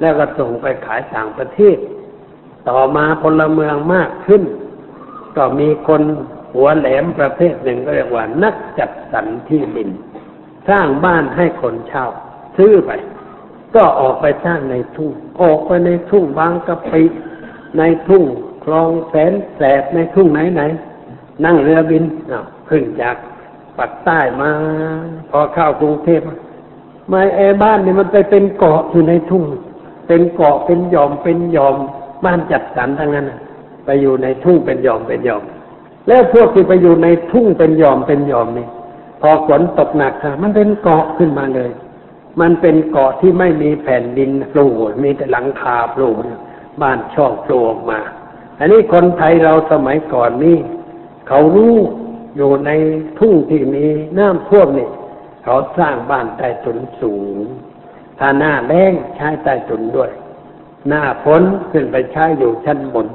[0.00, 1.76] แล้วก็ส่งไปขายต่างประเทศ
[2.68, 4.42] ต่อมาพลเมืองมากขึ้น
[5.36, 6.02] ก็มีคน
[6.54, 9.90] หัวแหลมประเภทหนึ่งก็เรียกว่า นักจัดสรรที่ดิน
[10.68, 12.06] สร้างบ้านให้คนเช่า
[12.56, 12.90] ซื้อไป
[13.74, 17.04] ก็ออกไปสร้างในทุ่ง ออกไปในทุ่งบางกะปิ
[17.78, 18.24] ในทุ่ง
[18.64, 20.62] คลองแสนแสบในทุ่งไหนไหน
[21.44, 23.16] นั่งเรือบินอ้าวขึ้นจาก
[23.78, 24.50] ปักใต้มา
[25.30, 26.20] พอเข้ากรุงเทพ
[27.12, 29.44] มาไอ้บ้านนี่มันไปเป็นเกาะอยู่ในทุ่ง
[30.08, 31.76] เป็นเกาะเป็นหย่อมเป็นหย่อม
[32.24, 33.26] บ้านจัดสรรทั้งนั้น
[33.84, 35.42] ไปอยู่ในทุ่งเป็นหย่อมเป็นหย่อม
[36.08, 38.68] แล้วพวกที่ไปอยู่ในทุ่งเป็นหย่อมเป็นหย่อมนี่
[39.20, 41.70] พอฝนตกหนักค่ะมันเป็นเกาะขึ้นมาเลย
[42.40, 44.66] มันเป็นเกาะที่ไม่มีแผ่นดินปลู
[45.02, 46.16] มีแต่หลังคาโปลูก
[46.82, 48.00] บ้านช่องปลูกออกมา
[48.58, 50.58] อันนี้คนไทยเราสมัยก่อนนี่
[51.34, 51.76] เขารู้
[52.36, 52.70] อยู่ใน
[53.18, 53.84] ทุ่งที่มี
[54.18, 54.88] น้ำท่วมนี่
[55.44, 57.36] เขาสร้างบ้านใต้ถุนสูง
[58.18, 60.10] ถ้าหน้าแล้งใช้ใต้ถุนด้วย
[60.88, 63.06] หน้าฝนขึ้นไปใช้อยู่ชั้นบน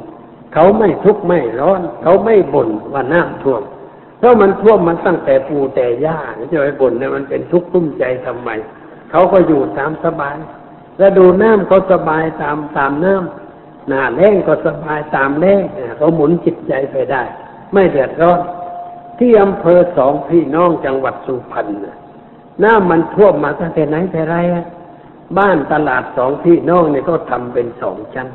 [0.54, 3.62] เขาไม่ทุกข์ไม่ร้อน เขาไม่บ่นว่าน้ำท่วม
[4.18, 6.18] เพราะมันท่วมมันตั้งแต่ปูแต่ย่า
[6.52, 8.50] จะไปบ่นเนี่ยมันเป็นทุกข์ตุ้มใจทำไม
[9.12, 10.38] เขาก็อยู่ตามสบาย
[10.98, 15.62] แล้วดูน้ำเขาสบายตามตามน้ำหน้าแล้งก็สบายตามแล้ง
[15.98, 17.24] เขาหมุนจิตใจไปได้
[17.74, 18.40] ไม่เดือดร้อน
[19.20, 21.98] ที่อำเภอสองพี่น้องจังหวัดสุพรรณน่ะ
[22.64, 24.66] น้ำมันท่วมมาตั้งแต่ไหนแต่ไรอะ
[25.38, 28.28] บ้านตลาดสองพี่น้องเนี่ยก็ทำเป็นสองชั้น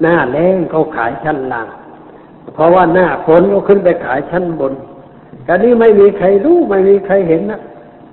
[0.00, 1.68] หน้าแล้งเขาขายชั้นล่าง
[2.54, 4.72] เพราะว่าหน้าฝนก็ขึ้นไปขายชั้นบน
[5.44, 7.60] แต่นี้ไม่มีใครรู้ไม่มีใครเห็นนะ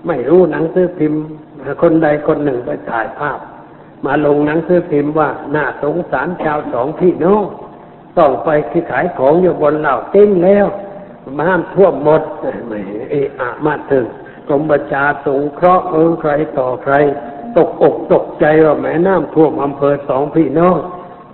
[0.07, 1.21] ไม่รู้หนังสือพิมพ์
[1.81, 3.39] คนใดคนหนึ่งไปถ่ายภาพ
[4.05, 7.43] มาลงหนังสือพิมพ์ว่าหน่าสงสารชาวสองพี่น้อง
[8.17, 10.65] ต้องไปที่ขายของอยู่บนเหล่าเต้นแล้ว
[11.39, 12.21] ม้ามท่วมหมด
[12.67, 14.05] ไม่เอะอะมาถึง
[14.47, 16.93] กรมประชาสงเคราะห์เออใครต่อใคร
[17.57, 20.77] ตกอกตกใจว่าแม่น้ำท่วมอำเภอสองพี่น้อง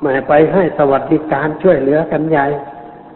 [0.01, 2.45] แม่ไปให้สวัสดิการช่วยเหลือกันใหญ่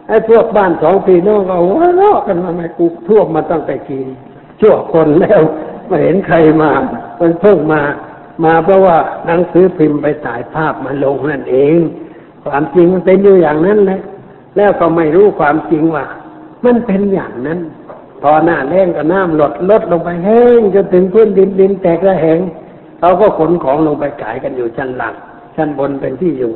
[0.08, 4.04] ไอ้พวกบ้านสองพี่น้องก็หัวเราะกันมาไม่กูท่วมมาตั้งแต่กี่
[4.60, 5.40] ชั่วคนแล้ว
[5.86, 6.70] ไม่เห็นใครมา
[7.20, 7.82] มันเพิ่งมา
[8.44, 11.78] มาเพราะว่าหนังสือพิมพ์ไปถ่ายภาพมาลงนั่นเอง
[12.44, 14.00] ความจริงมันเป็นอยู่อย่างนั้นแหละ
[14.56, 16.04] แล้วก็ไม่รู้ความจริงว่า
[16.64, 17.60] มันเป็นอย่างนั้น
[18.22, 22.40] พอหน้าแรงก็น้ำลดลดลงไปแห้งจนถึงพื้นดินดินแตกระแหง
[23.00, 25.14] เขาก็ขนของลงไปขายกันอยู่ชั้นล่าง
[25.56, 26.52] ชั้นบนเป็นที่อยู่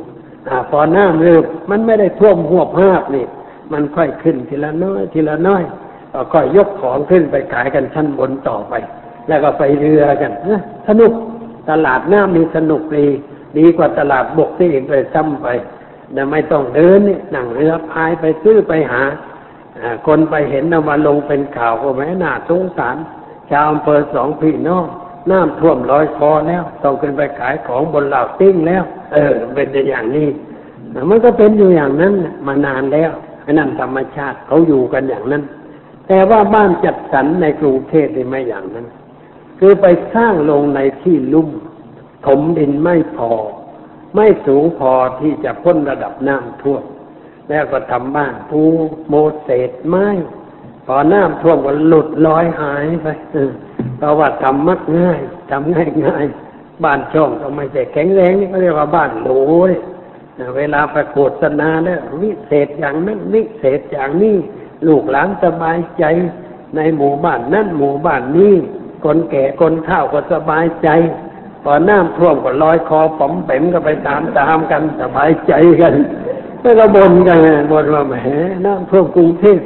[0.47, 3.25] อพอน้ำเร็วมันไม่ได้ท่วมหัวภาพนี่
[3.73, 5.63] มันค่อยขึ้นทีละน้อย ทีละน้อย
[6.13, 8.73] ก็ค่อยยกของขึ้นไปขายกันชั้นบนต่อไป
[9.27, 11.11] แล้วก็ไปเรือกันนะสนุก
[11.69, 13.07] ตลาดน้ำนี่สนุกดี
[13.57, 15.47] ดีกว่าตลาดบกที่เองไปซ้ำไป
[16.13, 19.01] แต่ไม่ต้องเดินนี่นั่งเรือพายไปซื้อไปหา
[20.07, 22.97] คนไปเห็นนำมาลงเป็นข่าวก็แม้น่าสงสาร
[23.49, 24.85] ชาวอำเภอสองพี่น้อง
[25.31, 28.83] น้ำท่วมร้อยคอแล้ว ต้องขึ้นไปขายของบนเหล่าติ้งแล้ว
[29.13, 30.27] เออ เป็นอย่างนี้
[31.09, 32.13] มันก็เป็นอยู่อย่างนั้น
[32.47, 33.11] มานานแล้ว
[33.59, 35.43] นั่นธรรมชาติเขาอยู่กันอย่างนั้น
[36.07, 38.85] แต่ว่าบ้านจัดสรรในกรุงเทพนี่ไม่อย่างนั้น
[39.59, 39.85] คือไป
[40.15, 41.49] สร้างลงในที่ลุ่ม
[42.25, 43.31] ถมดินไม่พอ
[44.15, 46.83] ไม่สูงพอที่จะพ้นระดับน้ำท่วม
[47.49, 48.61] แล้วก็ทำบ้านปู
[49.09, 50.07] โมเสสไม้
[50.85, 53.07] พอน้ำท่วมก็หลุดลอยหายไป
[53.97, 55.19] เพราะว่าทำมักง่าย
[55.51, 56.25] ทำง่ายง่าย
[56.83, 59.31] บ้านช่องก็ไม่ใช่แข็งแรงนี่ก็เรียกว่าบ้านหล
[59.69, 59.71] ย
[60.57, 64.35] เวลาไปโฆษณาเนี่ยวิเศษอย่างนั้นวิเศษอย่างนี้
[64.87, 66.03] ลูกหลานสบายใจ
[66.75, 68.53] ในหมู่บ้านนั่นหมู่บ้านนี้
[69.03, 70.89] คนแก่คนเฒ่าก็สบายใจ
[71.63, 75.93] พอน้ำท่วมก็ลอยคอป๋อมเป๋มก็ไปตามตามกันสบายใจกัน
[76.61, 77.39] แล้วก็บ่นกัน
[77.71, 78.15] บ่นว่าแหม
[78.65, 79.59] น้ำท่วมกรุงเทพ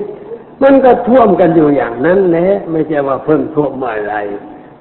[0.64, 4.16] มันก็ท่วมกันอยู่อย่างนั้นแหละไม่ใช่ว่าเพิ่งท่วมเมื่อไร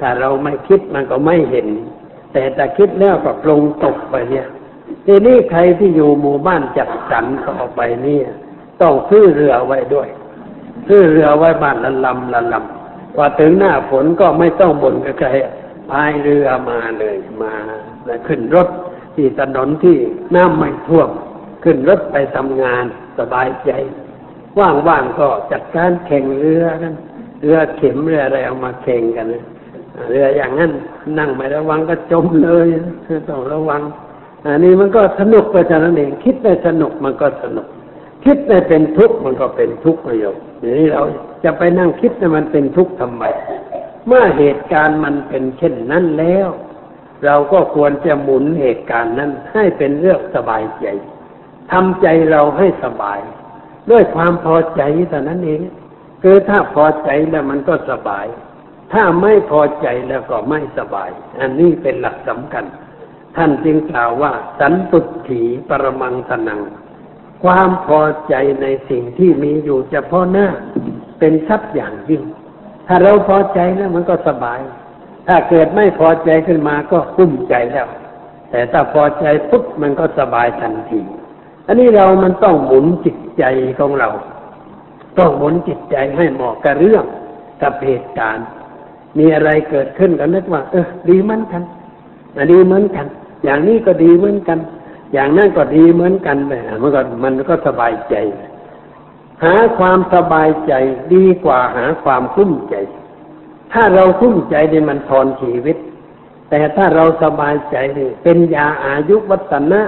[0.01, 1.69] ถ้าเราไม่คิดมันก็ไม่เห็น
[2.33, 4.47] แต่แต่คิดแล้วก็ปรงตกไปเนี่ย
[5.07, 8.27] ทีนี้ใครที่อยู่หมู่บ้านจัดสรรต่อไปเนี่ย
[8.81, 10.09] ต้องซื้อเรือไว้ด้วย
[10.89, 15.29] ซื้อเรือไว้บ้านละลำละลำว่าถึงหน้าฝนก็ไม่ต้องบ่นกับใคร
[15.91, 17.55] พายเรือมาเลยมา
[18.07, 18.69] แล้วขึ้นรถ
[19.15, 19.97] ที่ถนนที่
[20.35, 21.11] น้ำไม่ท่วม
[21.65, 22.85] ขึ้นรถไปทำงาน
[23.19, 23.71] สบายใจ
[24.59, 26.95] ว่างๆก็จัดการแข่งเรือกัน
[27.41, 29.27] เรือเข็มเรืออะไรเอามาแข่งกัน
[30.11, 30.73] เรืออย่างนั้น
[31.19, 32.67] นั่งไม่ระวังก็จมเลย
[33.29, 33.83] ต้องระวัง
[34.45, 37.67] อันนี้มันก็สนุกไปจากนั้นเองคิดในสนุกมันก็สนุก
[38.25, 41.03] คิดในเป็นทุกข์มันก็เป็นทุกข์ประโยชน์ทีนี้เรา
[41.45, 43.25] จะไปนั่งคิดในมันเป็นทุกข์ทำไม
[44.07, 46.49] เมื่อเหตุการณ์มันเป็นเช่นนั้นแล้ว
[47.25, 50.87] เราก็ควรจะหมุนเหตุการณ์นั้นให้เป็นเรื่องสบายใจ
[51.73, 53.21] ทำใจเราให้สบาย
[53.91, 55.61] ด้วยความพอใจแต่นั้นเอง
[56.23, 58.27] คือถ้าพอใจแล้วมันก็สบาย
[58.93, 62.65] ถ้าไม่พอใจแล้วก็ไม่สบาย อันนี้เป็นหลักสำคัญ
[63.37, 66.61] ท่านจึงกล่าวว่า สันตุถีปรมังสนัง
[67.45, 70.49] ความพอใจในสิ่งที่มีอยู่เฉพาะหน้า
[71.19, 72.23] เป็นทรัพย์อย่างยิ่ง
[72.87, 74.61] ถ้าเราพอใจแล้วมันก็สบาย
[75.29, 77.87] ถ้าเกิดไม่พอใจขึ้นมาก็กุ้มใจแล้ว
[78.51, 81.01] แต่ถ้าพอใจปุ๊บมันก็สบายทันที
[81.67, 83.45] อันนี้เรามันต้องหมุนจิตใจ
[83.79, 84.09] ของเรา
[85.19, 87.05] ต้องหมุนจิตใจให้เหมาะกับเรื่อง
[87.63, 88.47] กับเหตุการณ์
[89.19, 91.63] มีอะไรเกิดขึ้นก็นึกว่า เออ ดีเหมือนกัน
[92.53, 93.07] ดีเหมือนกัน
[93.45, 94.59] อย่างนี้ก็ดีเหมือนกัน
[95.13, 96.53] อย่างนั้นก็ดีเหมือนกันไป
[96.83, 98.15] มันก็มันก็สบายใจ
[99.45, 100.73] หาความสบายใจ
[101.15, 102.75] ดีกว่าหาความคุ้มใจ
[103.73, 105.77] ถ้าเราคุ้มใจเนี่ยมันทอนชีวิต
[106.51, 109.81] แต่ถ้าเราสบายใจนี่เป็นยาอายุวัฒนะ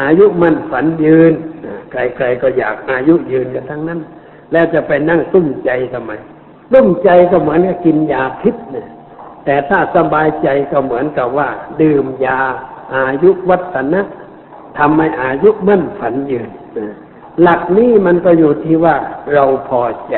[0.00, 1.32] อายุมันฝันยืน
[1.90, 4.00] ใครๆก็อยากอายุยืนกันทั้งนั้น
[4.52, 6.12] แล้วจะไปนั่งตุ้มใจทำไม
[6.72, 8.88] ตุ้มใจก็เหมือนกับกินยาพิษเนี่ย
[9.44, 11.48] แต่ถ้าสบายใจก็เหมือนกับว่า
[11.82, 12.40] ดื่มยา
[12.94, 14.00] อายุวัฒนะ
[14.78, 16.96] ทำให้อายุมั่นฝันยืนนะ
[17.42, 18.96] หลักนี้มันก็อยู่ที่ว่า
[19.34, 20.14] เราพอใจ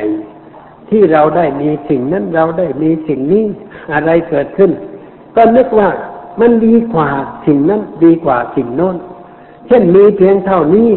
[0.88, 3.44] ที่เราได้มีสิ่งนั้นเราได้มีสิ่งนี้
[3.94, 4.70] อะไรเกิดขึ้น
[5.36, 5.88] ก็นึกว่า
[6.40, 7.08] มันดีกว่า
[7.46, 8.96] สิ่งนั้นดีกว่าสิ่งโน้น
[9.66, 10.90] เช่นมีเพียงเท่านี้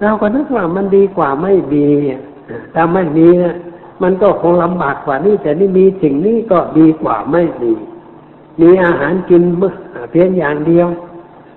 [0.00, 1.86] เราก็นึกว่ามันดีกว่าไม่มี
[2.74, 3.56] ถ้าไม่มีนะ
[4.02, 7.72] มันก็คงลำบากกว่านี้ แต่นี่มีสิ่งนี้ก็ดีกว่าไม่มี
[8.60, 9.42] มีอาหารกิน
[10.10, 10.86] เพียงอย่างเดียว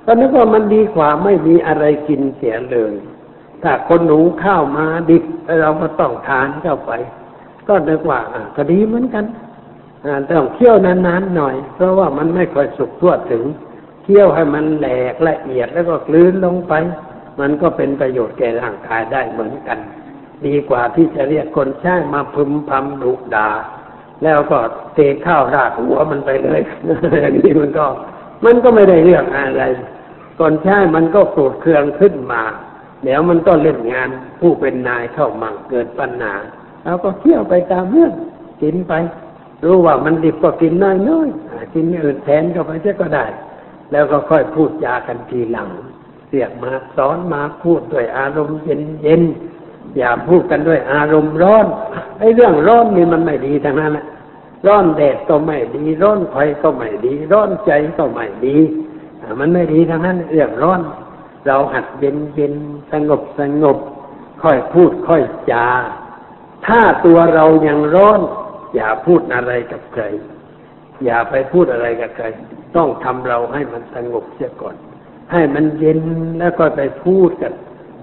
[0.06, 2.94] ก็นึกว่ามันดีกว่าไม่มีอะไรกินเสียเลย
[3.64, 5.24] ถ้าคนหนูข้าวมาดิบ
[5.62, 6.92] เราก็ต้องทานเข้าไป
[7.68, 8.20] ก็นึกว่า
[8.56, 9.26] ก็ดีเหมือนกัน
[10.30, 13.44] ต้องเคี่ยวนานๆหน่อย เพราะว่ามันไม่ค่อยสุกทั่วถึง
[14.04, 16.74] เคี่ยวให้มันแหลกละเอียดแล้วก็กลืนลงไป
[17.40, 19.80] มันก็เป็นประโยชน์แก่ร่างกายได้เหมือนกัน
[20.46, 23.50] ดีกว่าที่จะเรียกคนใช้มาพึมพำดุด่า
[24.24, 24.58] แล้วก็
[24.94, 26.62] เตะข้าวราดหัวมันไปเลย
[27.22, 27.86] อย่างนี้มันก็
[28.46, 29.64] มันก็ไม่ได้เรื่องอะไร
[30.40, 32.44] คนใช้มันก็โกรธเคืองขึ้นมา
[33.04, 36.34] เดี๋ยวมันก็เล่นงานผู้เป็นนายเข้ามาเกิดปัญหา
[36.84, 38.14] เราก็เที่ยวไปตามเรื่อง
[38.62, 38.94] กินไป
[39.66, 43.26] รู้ว่ามันดิบก็กินน้อยๆกินอย่างอื่นแทนเข้าไปเสียก็ได้
[43.92, 45.70] แล้วก็ค่อยพูดจากันทีหลัง
[46.28, 51.66] เสียกมาสอนมาพูดด้วยอารมณ์เย็นๆอย่าพูดกันด้วยอารมณ์ร้อน
[52.20, 54.06] ไอ้เรื่องร้อนนี่มันไม่ดีทั้งนั้นแหละ
[54.68, 58.58] ร้อนแดดก็ไม่ดีร้อนไฟก็ไม่ดี ร้อนใจก็ไม่ดี
[59.40, 60.80] มันไม่ดีทั้งนั้นเรื่องร้อน
[61.48, 62.54] เราหัดเย็นเย็น
[62.92, 63.78] สงบสงบ
[64.44, 65.68] ค่อยพูดค่อยจา
[66.68, 68.22] ถ้าตัวเรายังร้อน
[68.76, 70.04] อย่าพูดอะไรกับใคร
[71.06, 72.26] อย่าไปพูดอะไรกับใคร
[72.76, 74.76] ต้องทำเราให้มันสงบเสียก่อน
[75.32, 76.00] ให้มันเย็น
[76.40, 77.54] แล้วก็ไปพูดกัน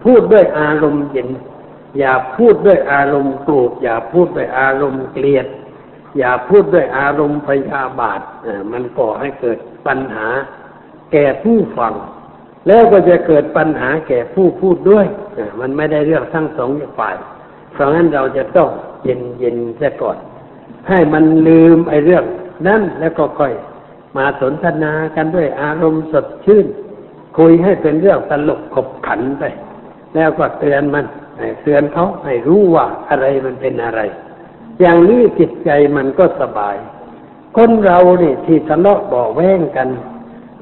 [0.04, 1.28] พูดด้วยอารมณ์เย็น
[1.98, 5.46] อย่าพูดด้วยอารมณ์โกรธอย่าพูดด้วยอารมณ์เกลียด
[6.18, 8.20] อย่าพูดด้วยอารมณ์พยาบาท
[8.72, 10.28] มันก่อให้เกิดปัญหา
[11.12, 11.94] แก่ผู้ฟัง
[12.66, 15.06] แล้วก็จะเกิดปัญหาแก่ผู้พูดด้วย
[15.60, 17.16] มันไม่ได้เรื่องทั้งสองฝ่าย
[17.72, 18.68] เพราะงั้นเราจะต้อง
[19.02, 20.16] เย็นเย็นๆเสียก่อน
[20.88, 22.24] ให้มันลืมไอ้เรื่อง
[22.66, 23.52] นั้นแล้วก็ค่อย
[24.16, 26.66] มาสนทนากันด้วยอารมณ์สดชื่น
[27.38, 29.44] คุยให้เป็นเรื่องตลกขบขันไป
[30.14, 31.04] แล้วก็เตือนมัน
[31.38, 34.00] ให้เตือนเขาให้รู้ว่าอะไรมันเป็นอะไร
[34.80, 36.76] อย่างนี้จิตใจมันก็สบาย
[37.56, 39.88] คนเราเนี่ยที่ทะเลาะบ่อแว้งกัน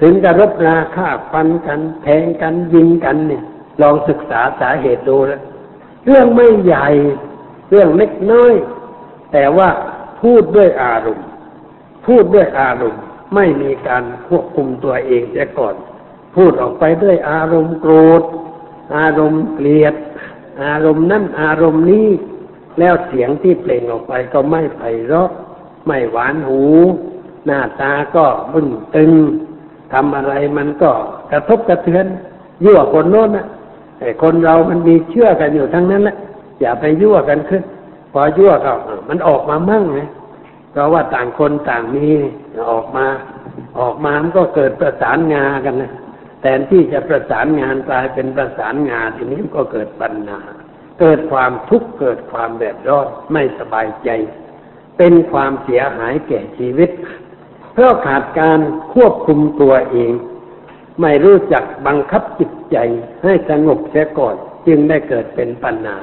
[0.01, 3.43] ถึงจะรบราฆ่าฟันกัน แทงกันยิงกันเนี่ย
[3.83, 5.43] ลองศึกษาสาเหตุดูแล้ว
[6.07, 6.89] เรื่องไม่ใหญ่
[7.71, 8.55] เรื่องเล็กน้อย
[9.33, 9.69] แต่ว่า
[10.21, 11.27] พูดด้วยอารมณ์
[12.07, 13.03] พูดด้วยอารมณ์
[13.35, 15.75] ไม่มีการควบคุมตัวเองเสียก่อน
[16.37, 18.23] พูดออกไปด้วยอารมณ์โกรธ
[18.97, 19.95] อารมณ์เกลียด
[20.65, 22.09] อารมณ์นั่นอารมณ์นี้
[22.79, 25.29] แล้วเสียงที่เปล่งออกไปก็ไม่ไพเราะ
[25.87, 26.63] ไม่หวานหู
[27.47, 29.13] หน้าตาก็บึ้งตึง
[29.95, 30.91] ทำอะไรมันก็
[31.33, 32.07] กระทบกระเทือน
[32.65, 33.47] ยั่วคนโน้นนะ
[34.01, 36.17] ไอ้คนเรามันมีเชื่อกันอยู่ทั้งนั้นแหละ
[36.61, 37.63] อย่าไปยั่วกันขึ้น
[38.13, 40.01] พอยั่วก็เออมันออกมามั่งไง
[40.73, 42.07] เพราะว่าต่างคนต่างมี
[42.71, 43.07] ออกมา
[43.81, 45.93] ออกมามันก็เกิดประสานงากันนะ
[46.41, 50.41] แทนที่จะประสานงานกลายเป็นประสานงานทีนี้ก็เกิดปัญหา
[51.01, 54.11] เกิดความทุกข์เกิดความเดือดร้อนไม่สบายใจ
[54.99, 56.91] เป็นความเสียหายแก่ชีวิต
[57.75, 58.59] เพราะขาดการ
[58.95, 60.13] ควบคุมตัวเอง
[61.01, 62.77] ไม่รู้จักบังคับจิตใจ
[63.23, 64.35] ให้สงบเสียก่อน
[64.67, 65.99] จึงได้เกิดเป็นปัญหา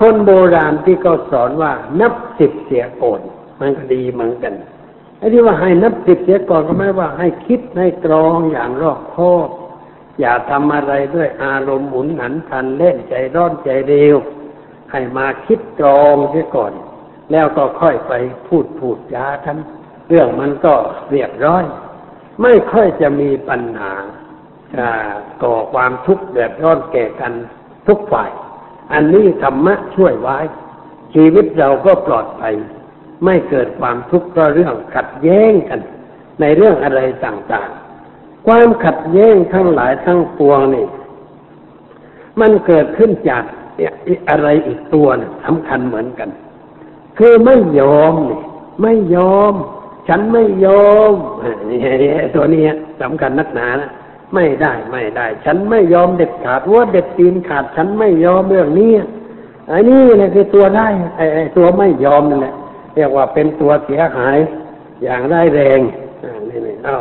[0.00, 3.20] คนโบราณที่เขาสอนว่านับสิบเสียก่อน
[3.60, 4.54] มันก็ดีเหมือนกัน
[5.18, 9.48] ไอ้ที่ว่าให้นับสิบเสียก่อนก็ไม่ว่าให้คิดให้ตรองอย่างรอบคอบ
[10.20, 14.16] อย่าทำอะไรด้วยอารมณ์หมุนหันพันเล่นใจร้อนใจเร็ว
[14.92, 16.72] ให้มาคิดตรองเสียก่อน
[17.32, 18.12] แล้วก็ค่อยไป
[18.46, 19.58] พูดพูดจาทัน
[20.10, 20.74] เรื่องมันก็
[21.10, 21.64] เรียบร้อย
[22.42, 23.92] ไม่ค่อยจะมีปัญหา
[24.78, 27.32] อ่าก่อความทุกข์เดือดร้อนแก่กัน
[27.88, 28.30] ทุกฝ่าย
[28.92, 30.38] อันนี้ธรรมะช่วยไว้
[31.14, 32.54] ชีวิตเราก็ปลอดภัย
[33.24, 35.80] ไม่เกิดความทุกข์ก็เรื่องขัดแย้งกัน
[36.40, 40.86] ในเรื่องอะไรต่างๆ ความขัดแย้งทั้งหลายทั้งปวงนี่
[42.40, 43.42] มันเกิดขึ้นจาก
[44.30, 46.28] อะไรอีกตัวนะสำคัญเหมือนกัน
[47.18, 48.40] คือไม่ยอมนี่
[48.82, 49.54] ไม่ยอม
[50.12, 51.14] ฉันไม่ยอม
[52.34, 52.62] ตัวนี้
[53.02, 53.90] สำคัญนักหนานะ
[54.34, 58.92] ไม่ได้ไม่ได้ ฉันไม่ยอมเด็ดขาดว่าเด็ดตีนขาด ฉันไม่ยอมเรื่องนี้
[59.68, 62.54] ไอ้นี่แหละคือตัวได้ไอ้ตัวไม่ยอมนั่นแหละ
[62.94, 64.38] เรียกว่าเป็นตัวเสียหาย
[65.02, 65.80] อย่างได้แรง
[66.22, 66.94] อ่านี่นี่เอา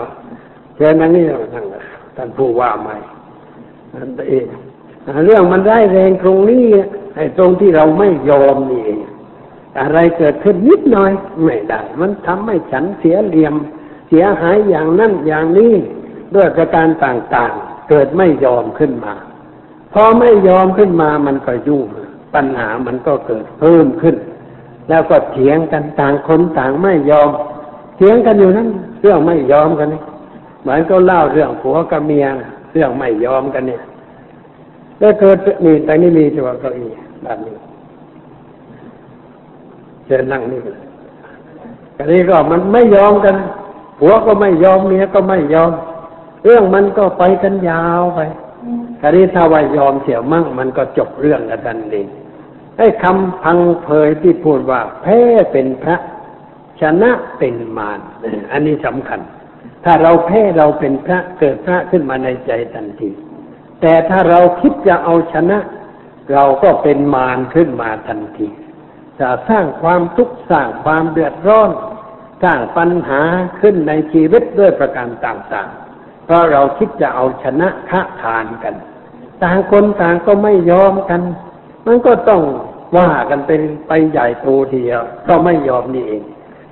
[0.76, 1.66] เชิญนั่งนี่ท่าน
[2.18, 2.95] ท่านผู้ว่าใหม่
[5.26, 6.64] เรื่องมันได้แรงตรงนี้
[7.16, 8.99] ไอ้ตรงที่เราไม่ยอมนี่เอง
[9.80, 11.11] อะไรเกิดขึ้นนิดหน่อย
[11.43, 13.55] ไม่ได้ มันทำให้ฉันเสียเหลี่ยม
[14.09, 15.73] เสียหายอย่างนั้นอย่างนี้
[16.36, 19.13] ด้วยประการต่างๆ เกิดไม่ยอมขึ้นมา
[19.93, 21.84] พอไม่ยอมขึ้นมามันก็ยุ่ง
[22.36, 24.15] ปัญหามันก็เกิดเพิ่มขึ้น
[24.89, 27.30] แล้วก็เถียงกันต่างคนต่างไม่ยอม
[27.97, 28.69] เถียงกันอยู่นั้น
[29.01, 30.01] เรื่องไม่ยอมกันนี่
[30.61, 32.25] เหมือนก็เล่าเรื่องผัวกับเมีย
[32.73, 33.82] เรื่องไม่ยอมกันเนี่ย
[34.99, 36.91] แล้วเกิดนี่แต่นี่มีตัวเก้าอี้
[37.23, 37.55] แบบนี้
[40.10, 40.76] เชิญนั่งนี่กัน
[41.97, 43.36] อันนี้ก็มันไม่ยอมกัน
[43.99, 45.72] ผัวก็ไม่ยอมเมียก็ไม่ยอม
[46.43, 48.20] เรื่องมันก็ไปกันยาวไป
[49.01, 52.01] คราวนี้ถ้าว่ายอมเสียมั่งมันก็จบเรื่องกันทันที
[52.78, 55.20] ไอ้คำพังเพยที่พูดว่าแพ้
[55.51, 55.95] เป็นพระ
[56.82, 57.99] ชนะเป็นมาร
[58.51, 59.20] อันนี้สำคัญ
[59.84, 63.10] ถ้าเราแพ้เราเป็นพระเกิดพระขึ้นมาในใจทันที
[63.82, 65.57] แต่ถ้าเราคิดจะเอาชนะ
[66.34, 68.47] เราก็เป็นมารขึ้นมาทันที
[69.20, 71.72] จะสร้างความทุกข์สร้างความเดือดร้อน
[72.43, 73.22] สร้างปัญหา
[73.61, 78.76] ขึ้นในชีวิตด้วยประการต่างๆ เพราะเราคิดจะเอาชนะค้าทานกัน
[79.43, 81.22] ต่างคนต่างก็ไม่ยอมกัน
[81.88, 82.41] มันก็ต้อง
[82.97, 86.24] ว่ากันเป็นไปใหญ่โตทีเดียวก็ไม่ยอมนี่เอง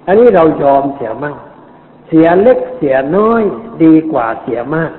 [0.05, 1.35] อันนี้เรายอมเสียมั่ง
[2.07, 3.43] เสียเล็กเสียน้อย
[3.83, 4.91] ดีกว่าเสียมาก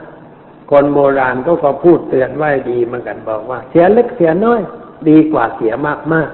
[0.70, 4.60] คนโบราณก็ก็พูดเตือนไว้ดีเหมือนกันบอกว่า เสียเล็กเสียน้อย
[5.08, 6.30] ดีกว่าเสียมากมาก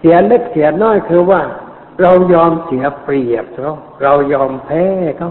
[0.00, 1.42] เสียเล็กเสียน้อยคือว่า
[2.02, 4.84] เรายอมเสียเปรียบเขาเรายอมแพ้
[5.18, 5.30] เขา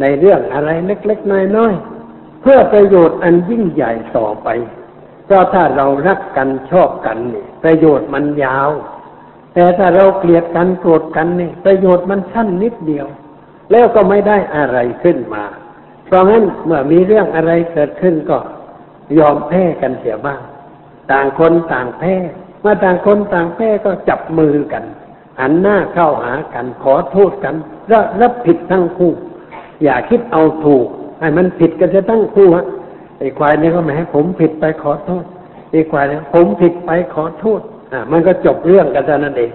[0.00, 4.48] ในเรื่องอะไรเล็ก ๆ น้อยๆเพื่อประโยชน์อันยิ่งใหญ่ต่อไป
[5.24, 8.70] เพราะถ้าเรารักกันชอบกันนี่ประโยชน์มันยาว
[9.54, 13.06] แต่ถ้าเราเกลียดกันโกรธกันนี่ประโยชน์มันสั้นนิดเดียว
[13.70, 15.44] แล้วก็ไม่ได้อะไรขึ้นมา
[16.06, 18.38] เพราะงั้นเมื่อมีเรื่องอะไรเกิดขึ้นก็
[19.18, 20.40] ยอมแพ้กันเสียบ้าง
[21.10, 22.14] ต่างคนต่างแพ้
[22.66, 24.84] มื่อต่างคนต่างแพ้ก็จับมือกัน
[25.40, 27.54] หันหน้าเข้าหากันขอโทษกัน
[27.92, 29.12] รับรับผิดทั้งคู่
[29.82, 30.86] อย่าคิดเอาถูก
[31.20, 32.66] ให้มันผิดกันจะทั้งคู่ฮะ
[33.18, 35.24] ไอ้ควายเนี่ยก็หมายให้ผมผิดไปขอโทษ
[35.70, 37.60] ไอ้ควายเนี่ยผมผิดไปขอโทษ
[37.92, 39.50] อ่ามันก็จบเรื่องกันเท่านั้นเอง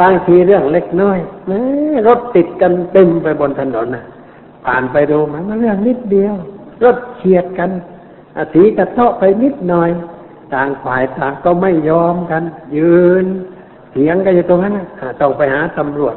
[0.00, 1.60] บางทีเรื่องเล็กน้อยแม้
[2.08, 4.04] รถติดกันเต็มไปบนถนนนะ
[4.66, 6.34] ผ่านไปดูมันเรื่องนิดเดียว
[6.84, 7.70] รถเฉียดกัน
[8.36, 9.90] อสีกระเทาะไปนิดหน่อย
[10.54, 12.42] ต่างฝ่ายต่างก็ไม่ยอมกัน
[12.76, 13.26] ยืน
[13.90, 14.86] เถียงกันอยู่ตรงนั้นนะ
[15.20, 16.16] ต้องไปหาตำรวจ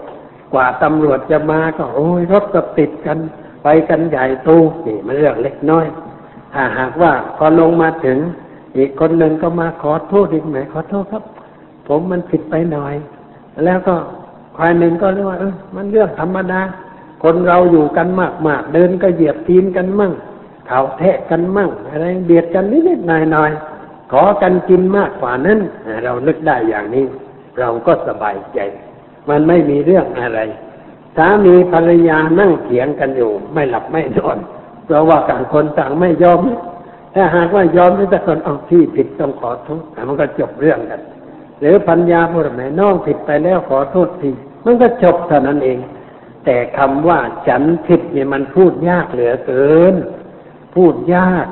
[0.54, 3.18] กว่าตำรวจจะมาก็โอ้ยรถก็ติดกัน
[3.64, 4.50] ไปกันใหญ่โต
[4.88, 5.86] นี่มันเรื่องเล็กน้อย
[6.54, 8.18] ถ้าหากว่าพอลงมาถึง
[8.78, 11.24] อีกคนหนึ่งก็มาขอโทษอีกไหมขอโทษครับ
[11.88, 12.96] ผมมันผิดไปหน่อย
[13.66, 13.96] แล้วก็
[14.58, 16.62] ควายหนึ่งก็เรียกว่าเออมันเรื่องธรรมดา
[17.24, 20.14] คนเราอยู่กันมากมากเดินก็เหยียบทีนกันมั่ง
[20.68, 23.79] เข่าแทะกันมั่งอะไรเบียดกันนิดๆหน่อยๆ
[24.12, 25.60] ขอกันกินมากกว่านั้น
[26.04, 27.06] เรานึกได้อย่างนี้
[27.60, 28.60] เราก็สบายใจ
[29.30, 30.40] มันไม่มีเรื่องอะไร
[31.18, 34.38] สามีภรรยานั่งเถียงกันอยู่ ไม่หลับไม่นอน
[34.86, 36.40] เพราะว่าต่างคนต่างไม่ยอม
[37.16, 41.02] ถ้าหากว่ายอมแต่คนเอาที่ผิดต้องขอโทษมันก็จบเรื่องกัน
[41.60, 44.30] หรือพัญญาพูดแม่น้องผิดไปแล้วขอโทษที
[44.66, 45.80] มันก็จบเท่านั้นเอง
[46.46, 49.96] แต่คำว่าฉันผิดเนี่ยมันพูดยากเหลือเกิน
[50.76, 51.48] พูดยาก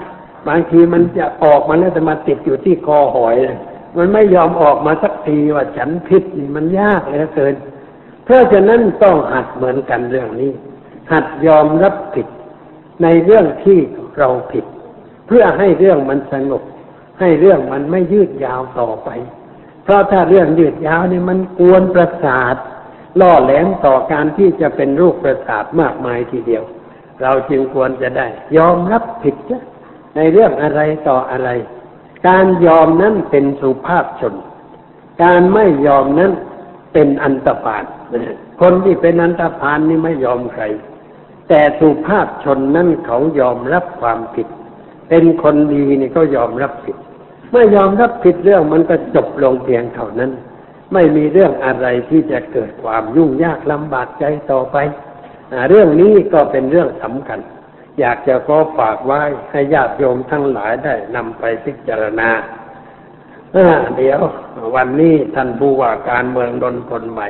[0.47, 3.35] บางทีมันจะออกมาแล้วแต่มาติดอยู่ที่คอหอย
[3.97, 7.55] มันไม่ยอมออกมาสักทีว่าฉันผิดนี่มันยากเหลือเกิน
[8.25, 10.51] เพราะฉะนั้นต้องหัดเหมือนกันเรื่องนี้
[11.11, 12.27] หัดยอมรับผิด
[13.03, 13.79] ในเรื่องที่
[14.17, 14.65] เราผิด
[15.27, 16.63] เพื่อให้เรื่องมันสงบ
[17.19, 19.09] ให้เรื่องมันไม่ยืดยาวต่อไป
[19.83, 22.55] เพราะถ้าเรื่องยืดยาวนี่มันกวนประสาท
[23.19, 26.63] ล่อแหลมต่อการที่จะเป็นรูปประสาทมากมายทีเดียว
[27.21, 28.27] เราจึงควรจะได้
[28.57, 29.63] ยอมรับผิดนะ
[30.15, 31.49] ในเรื่องอะไรต่ออะไร
[32.27, 34.33] การยอมนั้นเป็นสุภาพชน
[35.23, 36.31] การไม่ยอมนั้น
[36.93, 37.83] เป็นอันตพาน
[38.61, 40.63] คนที่เป็นอันตพานนี่ไม่ยอมใคร
[41.49, 44.47] แต่สุภาพชนนั้นเขายอมรับความผิด
[45.09, 46.95] เป็นคนดีนี่ก็ยอมรับผิด
[47.51, 50.31] เมื่อยอมรับผิดเรื่องมันก็จบลงเพียงเท่านั้น
[50.93, 54.77] ไม่มีเรื่องอะไรที่จะเกิดความยุ่งยากลำบากใจต่อไป
[55.69, 57.39] เรื่องนี้ก็เป็นเรื่องสำคัญ
[57.99, 59.21] อยากจะขอฝากไว้
[59.51, 62.29] ให้ญาติโยมทั้งหลายได้นำไปพิจารณา
[63.97, 64.19] เดี๋ยว
[64.75, 67.27] วันนี้ท่านผู้ว่าการเมืองดนคนใหม่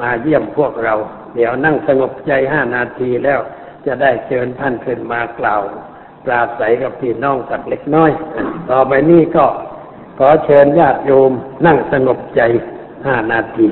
[0.00, 0.94] มาเยี่ยมพวกเรา
[1.34, 3.40] เดี๋ยวนั่งสงบใจห้านาทีแล้ว
[3.86, 5.62] จะได้เชิญท่านขึ้นมากล่าว
[6.24, 8.10] ปราศัยกับพี่น้องสักเล็กน้อย
[8.70, 9.46] ต่อไปนี้ก็
[10.18, 11.32] ขอเชิญญาติโยม
[11.66, 12.40] นั่งสงบใจ
[13.06, 13.66] ห้านาที